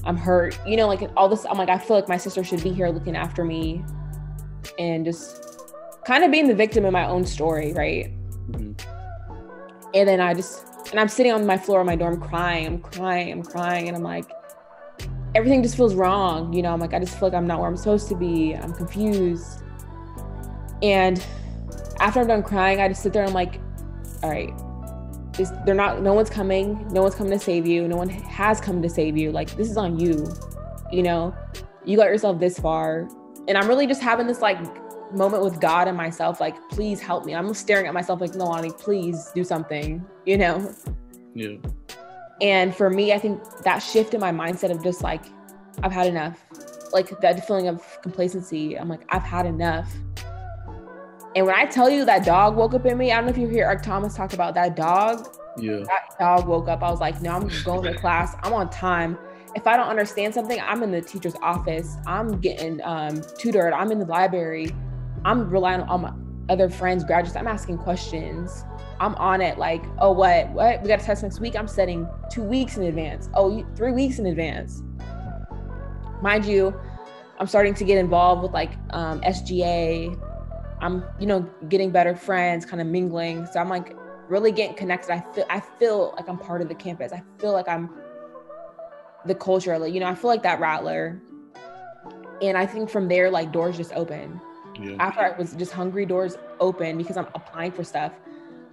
[0.05, 0.59] I'm hurt.
[0.66, 1.44] You know, like all this.
[1.48, 3.84] I'm like, I feel like my sister should be here looking after me,
[4.78, 5.64] and just
[6.05, 8.12] kind of being the victim in my own story, right?
[8.51, 8.80] Mhm.
[9.94, 12.66] And then I just, and I'm sitting on my floor in my dorm crying.
[12.66, 13.32] I'm crying.
[13.32, 14.24] I'm crying, and I'm like,
[15.34, 16.53] everything just feels wrong.
[16.53, 18.55] You know, I'm like, I just feel like I'm not where I'm supposed to be.
[18.55, 19.62] I'm confused.
[20.82, 21.22] And
[22.01, 23.61] after I'm done crying, I just sit there and I'm like,
[24.22, 24.53] all right,
[25.41, 26.03] this, they're not.
[26.03, 26.86] No one's coming.
[26.93, 27.88] No one's coming to save you.
[27.88, 29.32] No one has come to save you.
[29.32, 30.30] Like this is on you.
[30.93, 31.34] You know,
[31.84, 33.09] you got yourself this far,
[33.49, 34.59] and I'm really just having this like
[35.12, 36.41] moment with God and myself.
[36.41, 37.34] Like, please help me.
[37.34, 40.05] I'm staring at myself like, Nalani, please do something.
[40.26, 40.74] You know.
[41.34, 41.57] Yeah.
[42.41, 45.24] And for me, I think that shift in my mindset of just like,
[45.82, 46.45] I've had enough.
[46.93, 48.78] Like that feeling of complacency.
[48.78, 49.93] I'm like, I've had enough.
[51.36, 53.38] And when I tell you that dog woke up in me, I don't know if
[53.38, 55.28] you hear Eric Thomas talk about that dog.
[55.56, 55.78] Yeah.
[55.84, 56.82] That dog woke up.
[56.82, 58.34] I was like, no, I'm going to class.
[58.42, 59.16] I'm on time.
[59.54, 61.96] If I don't understand something, I'm in the teacher's office.
[62.06, 63.72] I'm getting um, tutored.
[63.72, 64.74] I'm in the library.
[65.24, 66.12] I'm relying on my
[66.48, 67.36] other friends, graduates.
[67.36, 68.64] I'm asking questions.
[68.98, 69.58] I'm on it.
[69.58, 70.50] Like, oh, what?
[70.50, 70.82] What?
[70.82, 71.56] We got a test next week.
[71.56, 73.28] I'm setting two weeks in advance.
[73.34, 74.82] Oh, three weeks in advance.
[76.22, 76.78] Mind you,
[77.38, 80.18] I'm starting to get involved with like um, SGA.
[80.80, 83.46] I'm, you know, getting better friends, kind of mingling.
[83.46, 83.96] So I'm like
[84.28, 85.12] really getting connected.
[85.12, 87.12] I feel, I feel like I'm part of the campus.
[87.12, 87.90] I feel like I'm
[89.26, 89.78] the culture.
[89.78, 91.20] Like, you know, I feel like that rattler.
[92.40, 94.40] And I think from there, like doors just open.
[94.80, 94.96] Yeah.
[94.98, 98.12] After I was just hungry, doors open because I'm applying for stuff.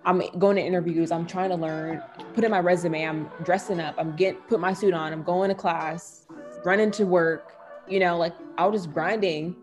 [0.06, 1.12] I'm going to interviews.
[1.12, 2.02] I'm trying to learn,
[2.34, 3.04] put in my resume.
[3.04, 3.96] I'm dressing up.
[3.98, 5.12] I'm getting put my suit on.
[5.12, 6.26] I'm going to class,
[6.64, 7.54] running to work.
[7.90, 9.56] You know, like I was just grinding,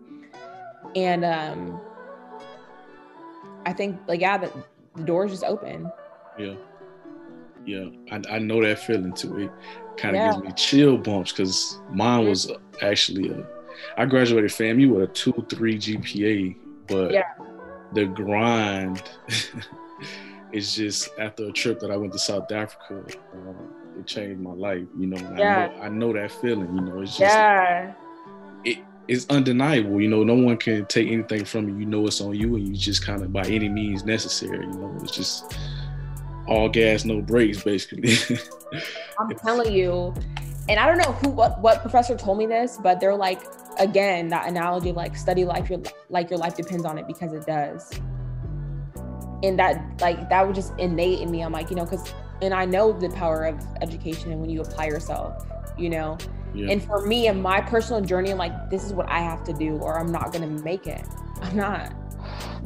[0.95, 1.79] and um,
[3.65, 4.51] I think like yeah, the,
[4.95, 5.91] the doors just open.
[6.37, 6.55] Yeah.
[7.65, 7.85] Yeah.
[8.11, 9.39] I, I know that feeling too.
[9.39, 9.51] It
[9.97, 10.31] kind of Yeah.
[10.33, 12.51] gives me chill bumps because mine was
[12.81, 13.45] actually a,
[13.97, 16.55] I graduated FAMU with a 2 3 GPA,
[16.87, 17.23] but Yeah.
[17.93, 19.01] the grind
[20.51, 23.03] is just after a trip that I went to South Africa,
[23.33, 24.83] uh, it changed my life.
[24.97, 25.69] You know, Yeah.
[25.71, 26.73] I know, I know that feeling.
[26.75, 27.93] You know, it's just Yeah,
[29.07, 30.01] it's undeniable.
[30.01, 31.77] You know, no one can take anything from you.
[31.77, 34.65] You know, it's on you, and you just kind of by any means necessary.
[34.65, 35.57] You know, it's just
[36.47, 38.17] all gas, no brakes, basically.
[39.19, 40.13] I'm telling you.
[40.67, 43.41] And I don't know who what, what professor told me this, but they're like
[43.77, 47.33] again that analogy of like study life your like your life depends on it because
[47.33, 47.91] it does.
[49.43, 51.41] And that like that was just innate in me.
[51.41, 54.61] I'm like, you know, because and I know the power of education and when you
[54.61, 55.45] apply yourself,
[55.77, 56.17] you know.
[56.55, 56.71] Yeah.
[56.71, 59.53] And for me and my personal journey, I'm like, this is what I have to
[59.53, 61.05] do, or I'm not gonna make it.
[61.41, 61.93] I'm not.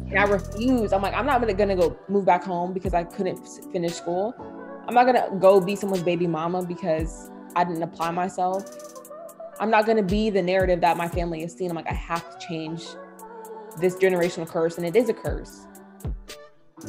[0.10, 0.94] And I refuse.
[0.94, 3.38] I'm like, I'm not gonna, go move back home because I couldn't
[3.72, 4.34] finish school.
[4.88, 8.64] I'm not gonna go be someone's baby mama because I didn't apply myself.
[9.60, 11.70] I'm not gonna be the narrative that my family is seeing.
[11.70, 12.86] I'm like, I have to change
[13.80, 15.68] this generational curse, and it is a curse.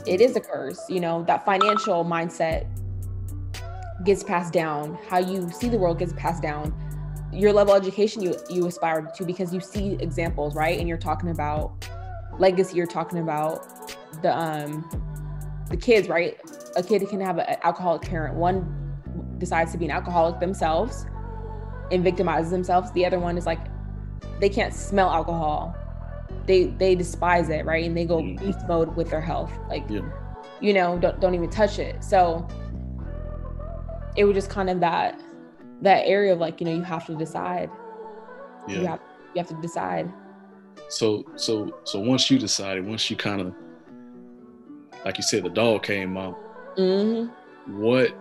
[0.06, 0.80] It is a curse.
[0.88, 2.66] You know, that financial mindset
[4.04, 4.98] gets passed down.
[5.08, 6.72] How you see the world gets passed down.
[7.32, 10.78] Your level of education you you aspire to because you see examples, right?
[10.78, 11.88] And you're talking about
[12.38, 12.76] legacy.
[12.76, 14.84] You're talking about the um
[15.68, 16.38] the kids, right?
[16.76, 18.34] A kid can have an alcoholic parent.
[18.36, 18.76] One
[19.38, 21.06] decides to be an alcoholic themselves
[21.92, 22.90] and victimizes themselves.
[22.92, 23.60] The other one is like
[24.40, 25.76] they can't smell alcohol.
[26.46, 27.84] They they despise it, right?
[27.84, 28.40] And they go Mhm.
[28.40, 29.52] beast mode with their health.
[29.68, 30.00] Like Yeah.
[30.60, 32.02] you know, don't don't even touch it.
[32.02, 32.46] So
[34.16, 35.20] it was just kind of that
[35.82, 37.70] that area of like, you know, you have to decide.
[38.68, 38.90] You yeah.
[38.90, 39.00] have
[39.34, 40.12] you have to decide.
[40.88, 43.54] So so so once you decided, once you kind of
[45.04, 46.34] like you said, the dog came out.
[46.76, 47.26] hmm
[47.66, 48.14] What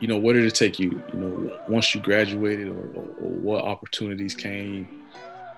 [0.00, 1.02] you know, what did it take you?
[1.12, 5.06] You know, once you graduated, or, or, or what opportunities came,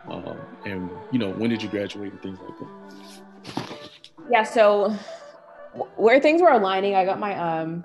[0.09, 0.35] uh,
[0.65, 2.69] and you know, when did you graduate and things like that.
[4.31, 4.95] Yeah, so
[5.97, 7.85] where things were aligning, I got my um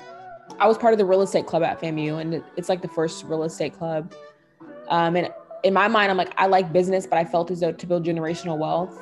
[0.60, 3.26] I was part of the real estate club at FAMU and it's like the first
[3.26, 4.14] real estate club.
[4.90, 5.30] Um and
[5.64, 8.06] in my mind I'm like I like business but I felt as though to build
[8.06, 8.98] generational wealth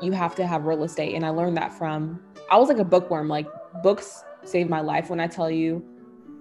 [0.00, 2.20] you have to have real estate and I learned that from
[2.50, 3.28] I was like a bookworm.
[3.28, 3.46] Like
[3.82, 5.84] books saved my life when I tell you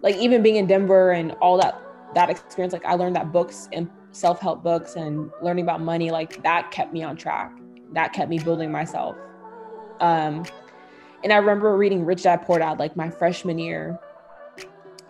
[0.01, 1.79] like even being in Denver and all that
[2.15, 6.41] that experience like I learned that books and self-help books and learning about money like
[6.43, 7.51] that kept me on track.
[7.93, 9.15] That kept me building myself.
[9.99, 10.45] Um,
[11.23, 13.99] and I remember reading Rich Dad Poor Dad like my freshman year,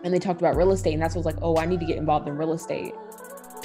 [0.02, 1.80] and they talked about real estate, and that's what I was like, oh, I need
[1.80, 2.94] to get involved in real estate.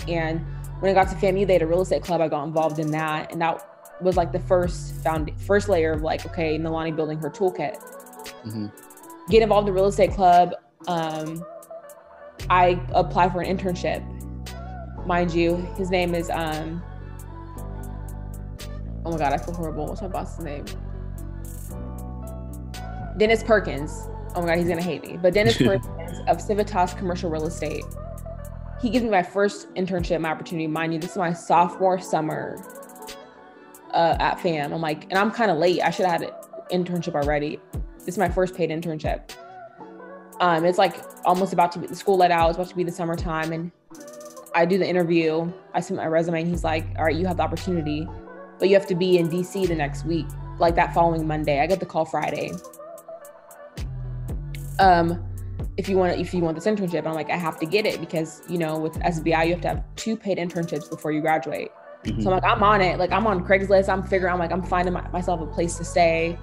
[0.07, 0.45] And
[0.79, 2.21] when I got to FAMU, they had a real estate club.
[2.21, 3.65] I got involved in that, and that
[4.01, 7.77] was like the first found first layer of like, okay, Nalani building her toolkit.
[8.43, 8.71] Mhm.
[9.29, 10.53] Get involved in real estate club.
[10.87, 11.43] Um,
[12.49, 14.03] I applied for an internship.
[15.07, 16.83] Mind you, his name is um.
[19.05, 19.85] Oh my god, I feel horrible.
[19.87, 20.65] What's my boss's name?
[23.17, 24.07] Dennis Perkins.
[24.35, 25.17] Oh my god, he's gonna hate me.
[25.17, 27.85] But Dennis Perkins of Civitas Commercial Real Estate.
[28.81, 30.67] He gives me my first internship, my opportunity.
[30.67, 32.61] Mind you, this is my sophomore summer
[33.93, 34.73] uh, at FAM.
[34.73, 35.81] I'm like, and I'm kind of late.
[35.81, 37.59] I should have had an internship already.
[37.99, 39.31] This is my first paid internship.
[40.41, 42.49] Um, it's like almost about to be the school let out.
[42.49, 43.71] It's about to be the summertime, and
[44.53, 45.51] I do the interview.
[45.73, 48.07] I send my resume, and he's like, "All right, you have the opportunity,
[48.59, 50.27] but you have to be in DC the next week,
[50.59, 52.51] like that following Monday." I get the call Friday.
[54.79, 55.23] Um,
[55.77, 57.99] if you want if you want this internship, I'm like, I have to get it
[57.99, 61.71] because you know with SBI you have to have two paid internships before you graduate.
[62.03, 62.21] Mhm.
[62.21, 62.99] So I'm like, I'm on it.
[62.99, 63.89] Like I'm on Craigslist.
[63.89, 64.33] I'm figuring.
[64.33, 66.37] I'm like, I'm finding my, myself a place to stay.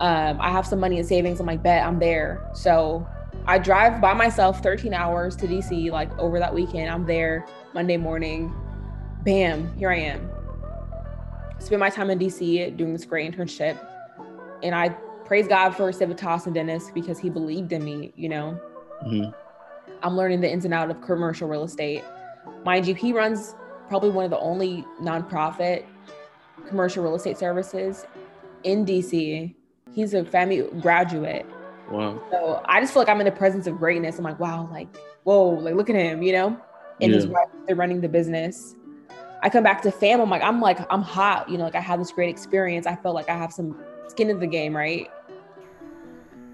[0.00, 1.40] Um, I have some money in savings.
[1.40, 2.50] I'm like, bet I'm there.
[2.54, 3.06] So
[3.46, 5.90] I drive by myself 13 hours to DC.
[5.90, 8.54] Like over that weekend, I'm there Monday morning.
[9.24, 10.30] Bam, here I am.
[11.58, 13.78] Spend my time in DC doing this great internship,
[14.62, 14.94] and I
[15.26, 18.12] praise God for Civitas and Dennis because he believed in me.
[18.16, 18.60] You know,
[19.04, 19.34] Mhm.
[20.02, 22.04] I'm learning the ins and out of commercial real estate.
[22.64, 23.54] Mind you, he runs
[23.88, 25.84] probably one of the only nonprofit
[26.68, 28.06] commercial real estate services
[28.62, 29.54] in DC.
[29.92, 31.46] He's a FAMU graduate.
[31.90, 32.20] Wow.
[32.30, 34.18] So I just feel like I'm in the presence of greatness.
[34.18, 34.88] I'm like, wow, like,
[35.24, 36.56] whoa, like look at him, you know?
[37.00, 37.32] And his Yeah.
[37.32, 38.74] wife, they're running the business.
[39.42, 41.80] I come back to fam, I'm like, I'm like, I'm hot, you know, like I
[41.80, 42.86] have this great experience.
[42.86, 43.76] I felt like I have some
[44.08, 45.10] skin in the game, right?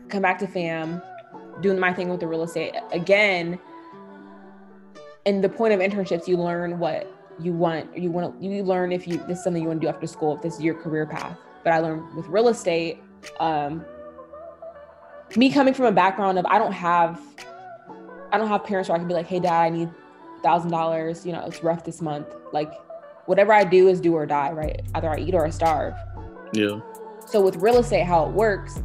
[0.09, 1.03] Come back to fam,
[1.61, 3.59] doing my thing with the real estate again.
[5.25, 7.97] And the point of internships, you learn what you want.
[7.97, 10.07] You want to, you learn if you this is something you want to do after
[10.07, 11.37] school, if this is your career path.
[11.65, 12.99] But I learned with real estate,
[13.39, 13.85] um,
[15.37, 17.21] me coming from a background of I don't have
[18.33, 19.91] I don't have parents where I can be like, hey dad, I need
[20.43, 22.27] thousand dollars, you know, it's rough this month.
[22.53, 22.73] Like
[23.27, 24.83] whatever I do is do or die, right?
[24.95, 25.95] Either I eat or I starve.
[26.53, 26.81] Yeah.
[27.27, 28.83] So with real estate, how it works,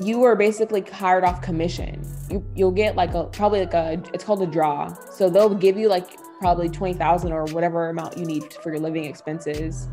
[0.00, 2.02] you are basically hired off commission.
[2.30, 4.94] You you'll get like a probably like a it's called a draw.
[5.10, 8.80] So they'll give you like probably twenty thousand or whatever amount you need for your
[8.80, 9.88] living expenses,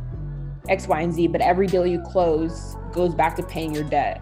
[0.67, 1.27] X, Y, and Z.
[1.27, 4.21] But every deal you close goes back to paying your debt.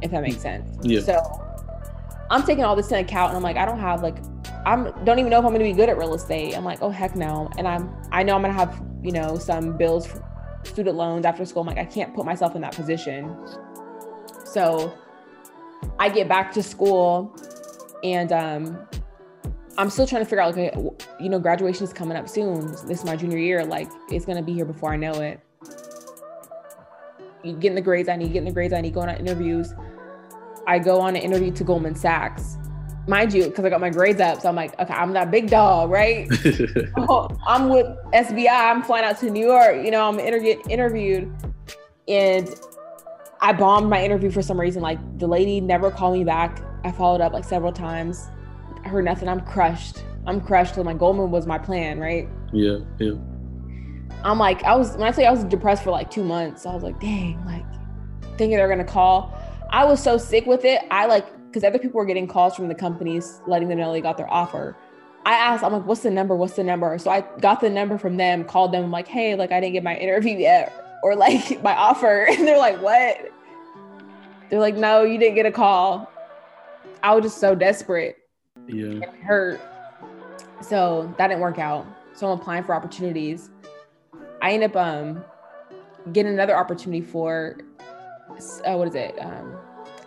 [0.00, 0.78] If that makes sense.
[0.82, 1.00] Yeah.
[1.00, 1.44] So
[2.30, 4.16] I'm taking all this into account and I'm like, I don't have like
[4.66, 6.56] I'm don't even know if I'm gonna be good at real estate.
[6.56, 7.50] I'm like, oh heck no.
[7.58, 10.08] And I'm I know I'm gonna have, you know, some bills
[10.64, 11.62] student loans after school.
[11.62, 13.36] I'm like, I can't put myself in that position.
[14.44, 14.96] So
[15.98, 17.34] I get back to school
[18.02, 18.78] and um
[19.76, 22.66] I'm still trying to figure out like okay, you know, graduation is coming up soon.
[22.86, 23.64] This is my junior year.
[23.64, 25.40] Like it's gonna be here before I know it.
[27.44, 29.72] Getting the grades I need, getting the grades I need, going on interviews.
[30.66, 32.58] I go on an interview to Goldman Sachs.
[33.08, 34.42] Mind you, because I got my grades up.
[34.42, 36.28] So I'm like, okay, I'm that big dog, right?
[36.98, 38.48] Oh, I'm with SBI.
[38.50, 39.82] I'm flying out to New York.
[39.84, 41.32] You know, I'm inter- get interviewed,
[42.06, 42.54] and
[43.40, 44.82] I bombed my interview for some reason.
[44.82, 46.60] Like the lady never called me back.
[46.84, 48.28] I followed up like several times.
[48.84, 49.28] I heard nothing.
[49.28, 50.04] I'm crushed.
[50.26, 50.74] I'm crushed.
[50.74, 52.28] So my Goldman was my plan, right?
[52.52, 52.78] yeah.
[52.98, 53.12] Yeah.
[54.24, 56.66] I'm like, I was when I say I was depressed for like two months.
[56.66, 57.64] I was like, dang, like
[58.36, 59.32] thinking they're gonna call.
[59.70, 60.82] I was so sick with it.
[60.90, 61.26] I like
[61.58, 64.32] because other people were getting calls from the companies letting them know they got their
[64.32, 64.76] offer.
[65.26, 66.36] I asked, I'm like, what's the number?
[66.36, 66.96] What's the number?
[66.98, 69.72] So I got the number from them, called them, I'm like, hey, like I didn't
[69.72, 72.28] get my interview yet, or like my offer.
[72.30, 73.32] And they're like, what?
[74.48, 76.10] They're like, no, you didn't get a call.
[77.02, 78.18] I was just so desperate
[78.68, 78.86] Yeah.
[78.86, 79.60] and hurt.
[80.60, 81.86] So that didn't work out.
[82.14, 83.50] So I'm applying for opportunities.
[84.40, 85.24] I end up um
[86.12, 87.56] getting another opportunity for
[88.64, 89.16] uh, what is it?
[89.20, 89.56] Um,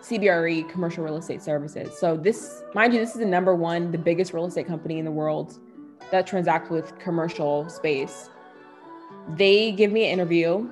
[0.02, 1.96] CBRE Commercial Real Estate Services.
[1.96, 5.04] So this, mind you, this is the number one, the biggest real estate company in
[5.04, 5.58] the world
[6.10, 8.28] that transacts with commercial space.
[9.36, 10.68] They give me an interview,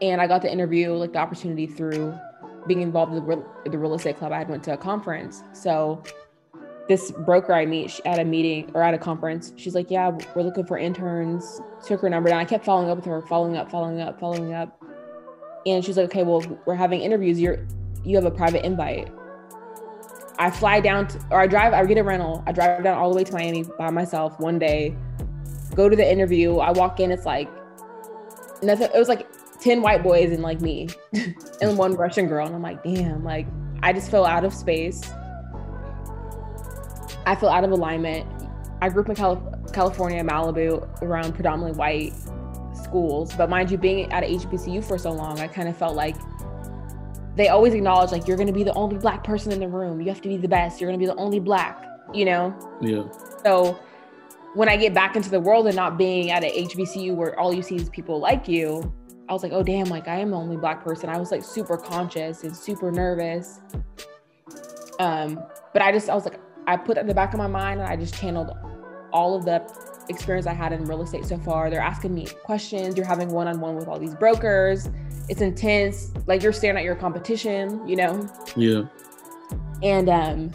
[0.00, 2.16] and I got the interview, like the opportunity through
[2.68, 3.24] being involved with
[3.64, 4.30] the real, estate club.
[4.30, 6.02] I had went to a conference, so
[6.88, 10.42] this broker I meet at a meeting or at a conference, she's like, "Yeah, we're
[10.42, 12.38] looking for interns." Took her number down.
[12.38, 14.80] I kept following up with her, following up, following up, following up,
[15.66, 17.40] and she's like, "Okay, well, we're having interviews.
[17.40, 17.58] You're
[18.04, 19.10] you have a private invite."
[20.38, 21.72] I fly down to, or I drive.
[21.72, 22.42] I get a rental.
[22.46, 24.96] I drive down all the way to Miami by myself one day.
[25.74, 26.58] Go to the interview.
[26.58, 27.10] I walk in.
[27.10, 27.48] It's like
[28.62, 28.88] nothing.
[28.94, 29.26] It was like
[29.60, 30.88] ten white boys and like me,
[31.60, 32.46] and one Russian girl.
[32.46, 33.24] And I'm like, damn.
[33.24, 33.46] Like
[33.82, 35.02] I just feel out of space.
[37.26, 38.26] I feel out of alignment.
[38.82, 39.40] I grew up in Cali-
[39.72, 42.12] California, Malibu, around predominantly white
[42.96, 43.34] schools.
[43.34, 46.16] But mind you, being at a HBCU for so long, I kind of felt like
[47.36, 50.00] they always acknowledge like you're gonna be the only black person in the room.
[50.00, 50.80] You have to be the best.
[50.80, 51.84] You're gonna be the only black.
[52.14, 52.78] You know.
[52.80, 53.04] Yeah.
[53.44, 53.78] So
[54.54, 57.52] when I get back into the world and not being at a HBCU where all
[57.52, 58.90] you see is people like you,
[59.28, 61.10] I was like, oh damn, like I am the only black person.
[61.10, 63.60] I was like super conscious and super nervous.
[64.98, 65.42] Um,
[65.74, 67.80] but I just I was like, I put that in the back of my mind
[67.80, 68.50] and I just channeled
[69.12, 69.60] all of the
[70.08, 71.70] experience I had in real estate so far.
[71.70, 72.96] They're asking me questions.
[72.96, 74.88] You're having one on one with all these brokers.
[75.28, 76.12] It's intense.
[76.26, 78.28] Like you're staring at your competition, you know?
[78.56, 78.84] Yeah.
[79.82, 80.52] And um,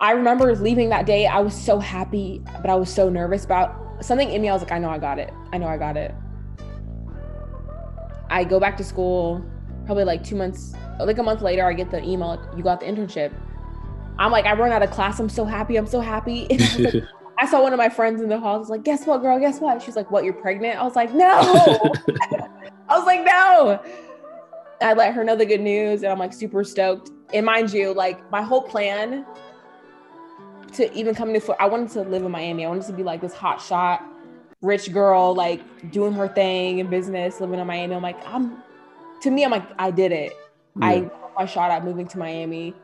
[0.00, 1.26] I remember leaving that day.
[1.26, 4.48] I was so happy, but I was so nervous about something in me.
[4.48, 5.32] I was like, I know I got it.
[5.52, 6.14] I know I got it.
[8.30, 9.44] I go back to school,
[9.86, 12.86] probably like two months, like a month later, I get the email, you got the
[12.86, 13.32] internship.
[14.18, 15.18] I'm like, I run out of class.
[15.18, 15.76] I'm so happy.
[15.76, 16.46] I'm so happy.
[17.38, 18.56] I, saw one of my friends in the hall.
[18.56, 19.38] I was like, guess what, girl?
[19.38, 19.82] Guess what?
[19.82, 20.24] She's like, what?
[20.24, 20.78] You're pregnant?
[20.78, 21.26] I was like, no.
[22.88, 23.80] I was like, no.
[24.80, 27.10] I let her know the good news and I'm like super stoked.
[27.32, 29.24] And mind you, like my whole plan
[30.74, 32.64] to even come to I wanted to live in Miami.
[32.64, 34.02] I wanted to be like this hot shot,
[34.60, 37.94] rich girl, like doing her thing in business, living in Miami.
[37.94, 38.62] I'm like, I'm
[39.22, 40.36] to me, I'm like, I did it.
[40.78, 40.86] Yeah.
[40.86, 42.74] I I shot at moving to Miami.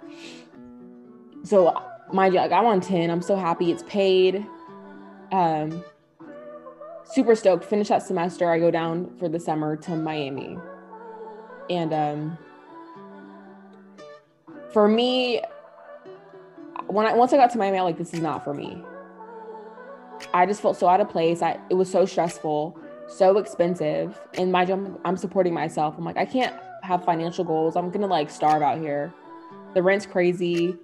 [1.43, 1.75] So
[2.13, 3.11] mind you, like I'm on 10.
[3.11, 4.47] I'm so happy it's paid.
[5.33, 5.85] Um
[7.05, 7.65] super stoked.
[7.65, 8.51] Finish that semester.
[8.51, 10.59] I go down for the summer to Miami.
[11.69, 12.39] And um
[14.73, 15.43] for me,
[16.87, 18.83] when I once I got to Miami, I'm like, this is not for me.
[20.35, 21.43] I just felt so out of place.
[21.43, 24.21] I it was so stressful, so expensive.
[24.35, 25.97] And my job, I'm supporting myself.
[25.99, 27.77] I'm like, I can't have financial goals.
[27.77, 29.13] I'm gonna like starve out here.
[29.75, 30.77] The rent's crazy.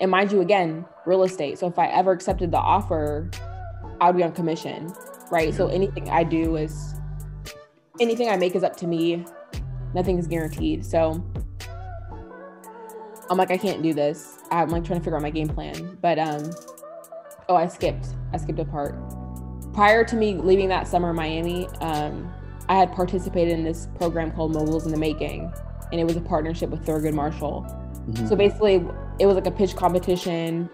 [0.00, 1.58] And mind you, again, real estate.
[1.58, 3.30] So if I ever accepted the offer,
[4.00, 4.92] I would be on commission.
[5.30, 5.54] Right.
[5.54, 6.94] So anything I do is
[8.00, 9.24] anything I make is up to me.
[9.94, 10.84] Nothing is guaranteed.
[10.84, 11.24] So
[13.30, 14.38] I'm like, I can't do this.
[14.50, 15.96] I'm like trying to figure out my game plan.
[16.02, 16.50] But um,
[17.48, 18.08] oh, I skipped.
[18.32, 18.94] I skipped a part.
[19.72, 22.32] Prior to me leaving that summer in Miami, um,
[22.68, 25.52] I had participated in this program called Moguls in the Making,
[25.90, 27.66] and it was a partnership with Thurgood Marshall.
[28.08, 28.28] Mhm.
[28.28, 28.84] So basically,
[29.18, 30.68] it was like a pitch competition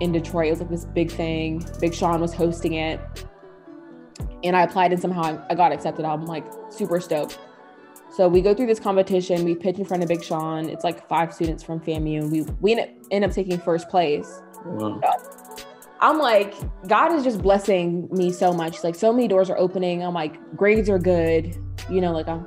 [0.00, 0.48] in Detroit.
[0.48, 1.64] It was like this big thing.
[1.80, 3.00] Big Sean was hosting it,
[4.42, 6.04] and I applied, and somehow I, got accepted.
[6.04, 7.38] I'm like super stoked.
[8.14, 9.44] So we go through this competition.
[9.44, 10.68] We pitch in front of Big Sean.
[10.68, 13.88] It's like five students from FAMU, and we we end up, end up taking first
[13.88, 14.42] place.
[14.66, 15.00] Wow.
[16.00, 16.54] I'm like,
[16.86, 18.84] God is just blessing me so much.
[18.84, 20.02] Like so many doors are opening.
[20.02, 21.56] I'm like, grades are good.
[21.90, 22.46] You know, like I'm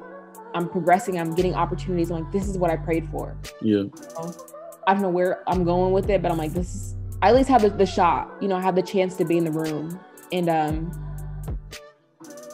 [0.58, 1.20] I'm progressing.
[1.20, 2.10] I'm getting opportunities.
[2.10, 3.38] I'm like, this is what I prayed for.
[3.62, 3.84] Yeah.
[4.88, 7.36] I don't know where I'm going with it, but I'm like, this is I at
[7.36, 8.32] least have the, the shot.
[8.42, 10.00] You know, I have the chance to be in the room.
[10.32, 11.04] And um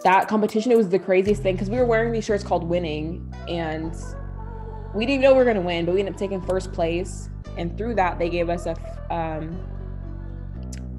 [0.04, 3.34] that competition, it was the craziest thing because we were wearing these shirts called winning
[3.48, 3.96] and
[4.94, 7.30] we didn't even know we were gonna win, but we ended up taking first place.
[7.58, 8.76] And through that, they gave us a,
[9.14, 9.58] um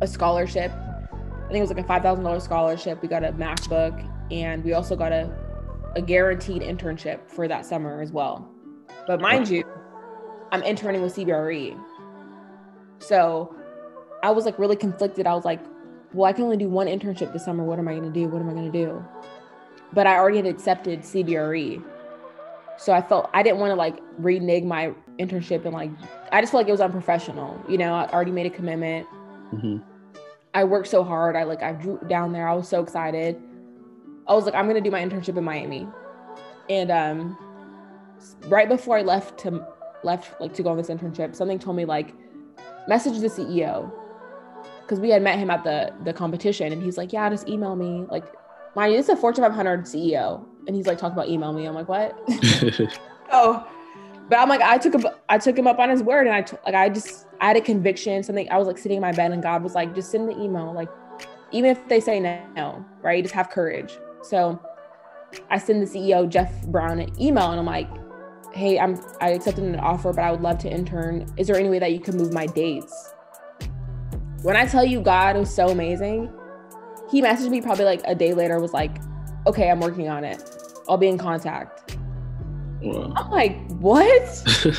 [0.00, 0.72] a scholarship.
[0.72, 3.02] I think it was like a five thousand dollars scholarship.
[3.02, 5.43] We got a MacBook and we also got a
[5.97, 8.49] a guaranteed internship for that summer as well.
[9.07, 9.64] But mind you,
[10.53, 11.78] I'm interning with CBRE.
[12.99, 13.55] So
[14.22, 15.26] I was like really conflicted.
[15.26, 15.61] I was like,
[16.12, 17.64] well, I can only do one internship this summer.
[17.64, 18.28] What am I going to do?
[18.28, 19.05] What am I going to do?
[19.92, 21.84] But I already had accepted CBRE.
[22.76, 25.90] So I felt I didn't want to like renege my internship and like,
[26.32, 27.61] I just felt like it was unprofessional.
[27.68, 29.07] You know, I already made a commitment.
[29.51, 29.78] hmm
[30.57, 31.34] I worked so hard.
[31.34, 32.47] I like, I drew down there.
[32.49, 33.40] I was so excited.
[34.27, 35.87] I was like, I'm going to do my internship in Miami.
[36.68, 37.39] And um,
[38.47, 39.66] right before I left to
[40.03, 42.14] left like to go on this internship, something told me like
[42.89, 43.91] message the CEO
[44.83, 47.77] because we had met him at the the competition, and he's like, yeah, just email
[47.77, 48.07] me.
[48.11, 48.25] Like,
[48.75, 51.66] mind you, this is a Fortune 500 CEO, and he's like talking about email me.
[51.66, 52.18] I'm like, what?
[53.33, 53.66] oh,
[54.29, 56.43] but I'm like, I took a, I took him up on his word, and I
[56.43, 58.22] t- like I just I had a conviction.
[58.22, 60.41] Something I was like sitting in my bed, and God was like, just send the
[60.41, 60.72] email.
[60.72, 60.89] Like,
[61.53, 63.22] even if they say no, right?
[63.22, 63.99] Just have courage.
[64.25, 64.61] So
[65.51, 67.89] I send the CEO Jeff Brown an email, and I'm like,
[68.53, 71.27] hey, I'm I accepted an offer, but I would love to intern.
[71.37, 73.12] Is there any way that you could move my dates?
[74.43, 76.33] When I tell you God was so amazing,
[77.11, 78.99] he messaged me probably like a day later, was like,
[79.47, 80.43] okay, I'm working on it.
[80.89, 81.97] I'll be in contact.
[82.83, 83.12] wow.
[83.16, 84.03] I'm like, what?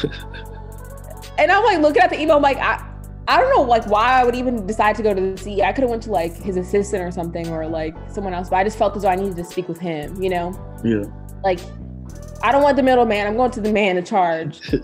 [1.38, 2.95] and I'm like looking at the email, I'm like, I,
[3.28, 5.64] I don't know like why I would even decide to go to the CEO.
[5.64, 8.58] I could have went to like his assistant or something or like someone else, but
[8.58, 10.54] I just felt as though I needed to speak with him, you know?
[10.84, 11.06] Yeah.
[11.44, 11.60] Like,
[12.44, 13.26] I don't want the middleman.
[13.26, 14.62] I'm going to the man in charge.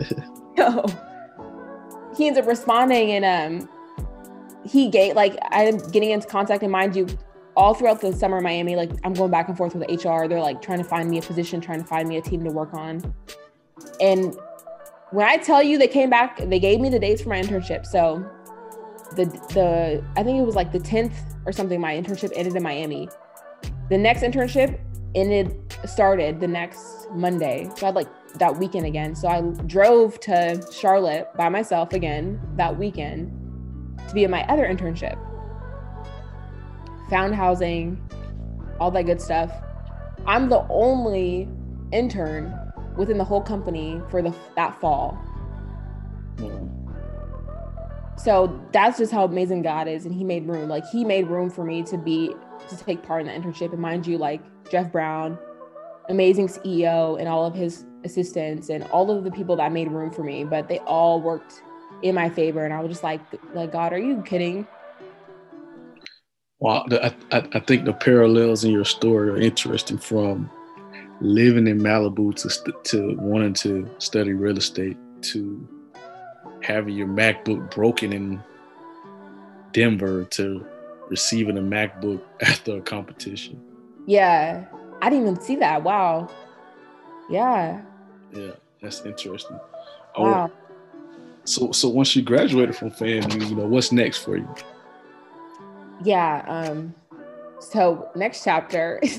[0.57, 0.85] So
[2.15, 3.25] he ends up responding and
[3.63, 3.69] um
[4.63, 7.07] he gave like I'm getting into contact and mind you,
[7.55, 10.27] all throughout the summer in Miami, like I'm going back and forth with HR.
[10.27, 12.51] They're like trying to find me a position, trying to find me a team to
[12.51, 13.13] work on.
[13.99, 14.35] And
[15.11, 17.85] when I tell you they came back, they gave me the dates for my internship.
[17.85, 18.25] So
[19.15, 21.13] the the I think it was like the 10th
[21.45, 23.09] or something, my internship ended in Miami.
[23.89, 24.79] The next internship
[25.15, 27.69] ended started the next Monday.
[27.75, 29.13] So I had like that weekend again.
[29.15, 33.37] So I drove to Charlotte by myself again that weekend
[34.07, 35.17] to be at my other internship.
[37.09, 38.01] found housing,
[38.79, 39.51] all that good stuff.
[40.25, 41.49] I'm the only
[41.91, 42.57] intern
[42.97, 45.17] within the whole company for the that fall.
[46.39, 46.69] Wow.
[48.17, 50.69] So that's just how amazing God is, and He made room.
[50.69, 52.35] Like He made room for me to be
[52.69, 53.71] to take part in the internship.
[53.71, 55.37] And mind you, like Jeff Brown,
[56.09, 60.11] amazing CEO, and all of his assistants, and all of the people that made room
[60.11, 61.63] for me, but they all worked
[62.03, 62.63] in my favor.
[62.65, 63.21] And I was just like,
[63.53, 64.67] like God, are you kidding?
[66.59, 70.49] Well, I, I, I think the parallels in your story are interesting from
[71.21, 75.67] living in Malibu to, st- to wanting to study real estate to
[76.61, 78.43] having your MacBook broken in
[79.71, 80.65] Denver to
[81.09, 83.61] receiving a MacBook after a competition.
[84.07, 84.65] Yeah,
[85.01, 85.83] I didn't even see that.
[85.83, 86.29] Wow.
[87.29, 87.81] Yeah.
[88.33, 88.51] Yeah,
[88.81, 89.59] that's interesting.
[90.15, 90.51] Oh, Wow.
[91.43, 94.47] So, so once you graduated from FAMU, you know, what's next for you?
[96.03, 96.43] Yeah.
[96.47, 96.93] Um.
[97.59, 99.01] So next chapter,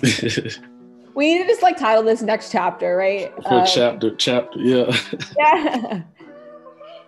[1.14, 3.32] we need to just like title this next chapter, right?
[3.44, 4.96] Um, chapter, chapter, yeah.
[5.38, 6.02] yeah.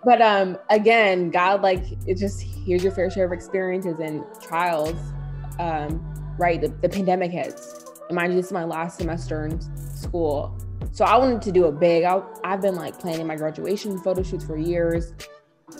[0.03, 4.95] But um, again, God, like it just here's your fair share of experiences and trials.
[5.59, 5.99] Um,
[6.37, 7.85] right, the, the pandemic hits.
[8.07, 9.59] And mind you, this is my last semester in
[9.95, 10.55] school,
[10.91, 12.03] so I wanted to do a big.
[12.03, 15.13] I, I've been like planning my graduation photo shoots for years.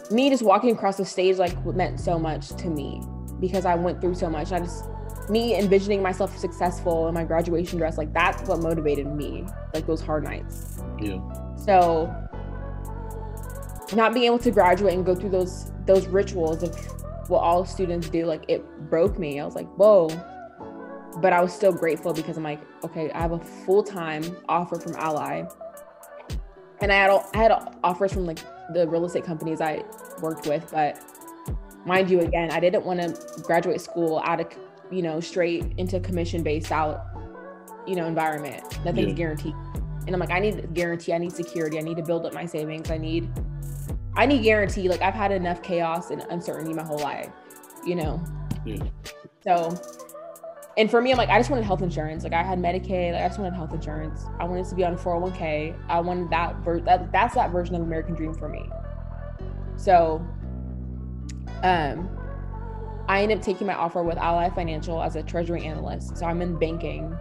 [0.09, 3.01] Me just walking across the stage like meant so much to me
[3.39, 4.51] because I went through so much.
[4.51, 4.86] I just
[5.30, 9.45] me envisioning myself successful in my graduation dress, like that's what motivated me.
[9.73, 10.82] Like those hard nights.
[10.99, 11.19] yeah.
[11.55, 12.13] So
[13.93, 16.76] not being able to graduate and go through those those rituals of
[17.30, 19.39] what all students do, like it broke me.
[19.39, 20.09] I was like, whoa.
[21.21, 24.95] But I was still grateful because I'm like, okay, I have a full-time offer from
[24.95, 25.43] Ally.
[26.82, 27.51] And I had I had
[27.84, 28.39] offers from like
[28.73, 29.84] the real estate companies I
[30.21, 30.99] worked with, but
[31.86, 34.49] mind you, again, I didn't want to graduate school out of
[34.91, 37.05] you know straight into commission-based out,
[37.88, 38.63] you know, environment.
[38.86, 39.13] Nothing's Yeah.
[39.13, 39.53] guaranteed.
[40.05, 42.45] And I'm like, I need guarantee, I need security, I need to build up my
[42.45, 43.29] savings, I need
[44.17, 44.88] I need guarantee.
[44.88, 47.29] Like I've had enough chaos and uncertainty my whole life,
[47.86, 48.23] you know.
[48.65, 48.83] Yeah.
[49.45, 49.75] So
[50.77, 52.23] and for me, I'm like, I just wanted health insurance.
[52.23, 54.25] Like I had Medicaid, like I just wanted health insurance.
[54.39, 55.75] I wanted to be on 401k.
[55.88, 58.69] I wanted that ver- that that's that version of American dream for me.
[59.77, 60.25] So
[61.63, 62.09] um
[63.08, 66.18] I ended up taking my offer with Ally Financial as a treasury analyst.
[66.18, 67.16] So I'm in banking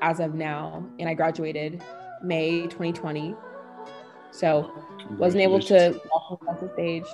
[0.00, 1.82] as of now, and I graduated
[2.22, 3.34] May 2020.
[4.30, 4.70] So
[5.18, 7.04] wasn't able to walk across the stage.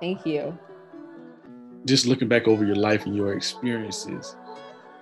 [0.00, 0.56] Thank you.
[1.84, 4.34] Just looking back over your life and your experiences,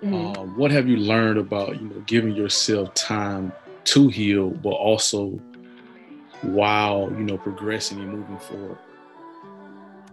[0.02, 0.36] Mhm.
[0.36, 3.52] um, what have you learned about you know giving yourself time
[3.84, 5.40] to heal, but also
[6.42, 8.78] while you know progressing and moving forward?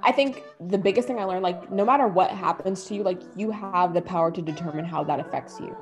[0.04, 3.22] I think the biggest thing I learned, like, no matter what happens to you, like,
[3.36, 5.76] you have the power to determine how that affects you.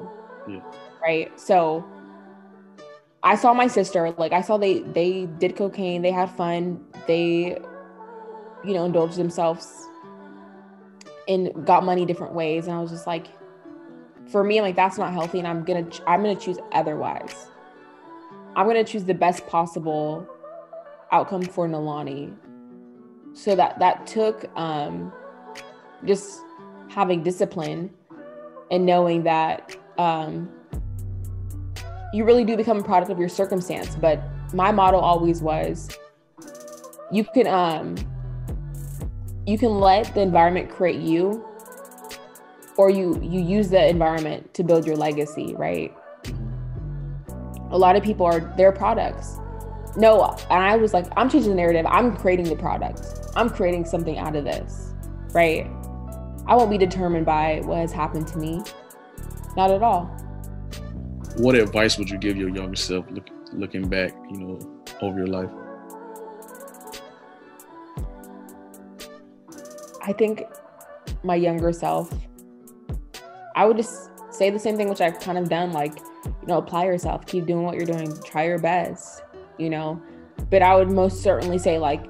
[0.47, 0.61] Yeah.
[1.01, 1.37] Right.
[1.39, 1.85] So
[3.23, 7.57] I saw my sister, like, I saw they they did cocaine, they had fun, they,
[8.63, 9.87] you know, indulged themselves
[11.27, 12.67] and got money different ways.
[12.67, 13.27] And I was just like,
[14.27, 17.47] for me, I'm like, that's not healthy, and I'm gonna ch- I'm gonna choose otherwise.
[18.55, 20.27] I'm gonna choose the best possible
[21.11, 22.33] outcome for Nalani
[23.35, 25.11] so that that took um
[26.05, 26.41] just
[26.89, 27.91] having discipline
[28.71, 30.49] and knowing that um
[32.13, 33.93] you really do become a product of your circumstance.
[33.95, 34.21] But
[34.53, 35.89] my motto always was
[37.11, 37.95] you can um
[39.45, 41.45] you can let the environment create you
[42.77, 45.93] or you you use the environment to build your legacy right?
[47.71, 49.39] A lot of people are their products
[49.97, 51.85] no and i was like i'm changing the narrative.
[51.87, 53.01] I'm creating the product.
[53.35, 54.93] I'm creating something out of this
[55.35, 55.69] right?
[56.47, 58.63] I won't be determined by what has happened to me.
[59.57, 60.05] Not at all.
[61.35, 65.27] What advice would you give your younger self look, looking back, you know, over your
[65.27, 65.51] life?
[70.07, 70.43] i think
[71.23, 72.13] my younger self
[73.55, 76.59] i would just say the same thing which i've kind of done like you know
[76.59, 79.23] apply yourself keep doing what you're doing try your best
[79.57, 80.01] you know
[80.49, 82.03] but i would most certainly say like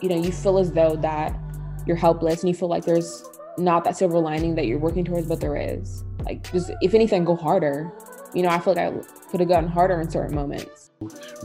[0.00, 1.38] you know you feel as though that
[1.86, 3.24] you're helpless and you feel like there's
[3.58, 7.24] not that silver lining that you're working towards but there is like just if anything
[7.24, 7.92] go harder
[8.34, 10.90] you know i feel like i could have gotten harder in certain moments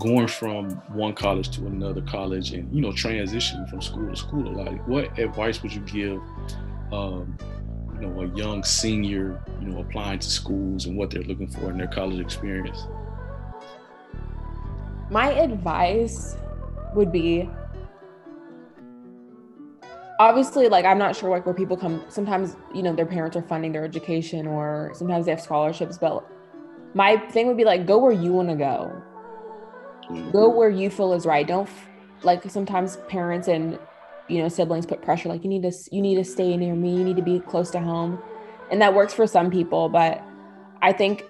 [0.01, 4.51] Going from one college to another college, and you know, transitioning from school to school.
[4.51, 6.21] Like, what advice would you give,
[6.91, 7.37] um,
[7.93, 11.69] you know, a young senior, you know, applying to schools and what they're looking for
[11.69, 12.85] in their college experience?
[15.09, 16.35] My advice
[16.93, 17.49] would be
[20.19, 23.41] obviously like i'm not sure like where people come sometimes you know their parents are
[23.41, 26.25] funding their education or sometimes they have scholarships but
[26.93, 29.03] my thing would be like go where you want to go
[30.07, 30.57] go mm-hmm.
[30.57, 31.47] where you feel is right.
[31.47, 31.69] Don't
[32.23, 33.77] like sometimes parents and
[34.27, 36.95] you know siblings put pressure like you need to you need to stay near me.
[36.95, 38.19] You need to be close to home.
[38.71, 40.23] And that works for some people but
[40.81, 41.23] i think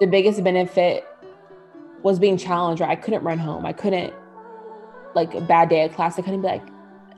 [0.00, 1.06] the biggest benefit
[2.02, 2.90] was being challenged right?
[2.90, 3.64] I couldn't run home.
[3.64, 4.12] I couldn't
[5.14, 6.18] like a bad day at class.
[6.18, 6.66] I couldn't be like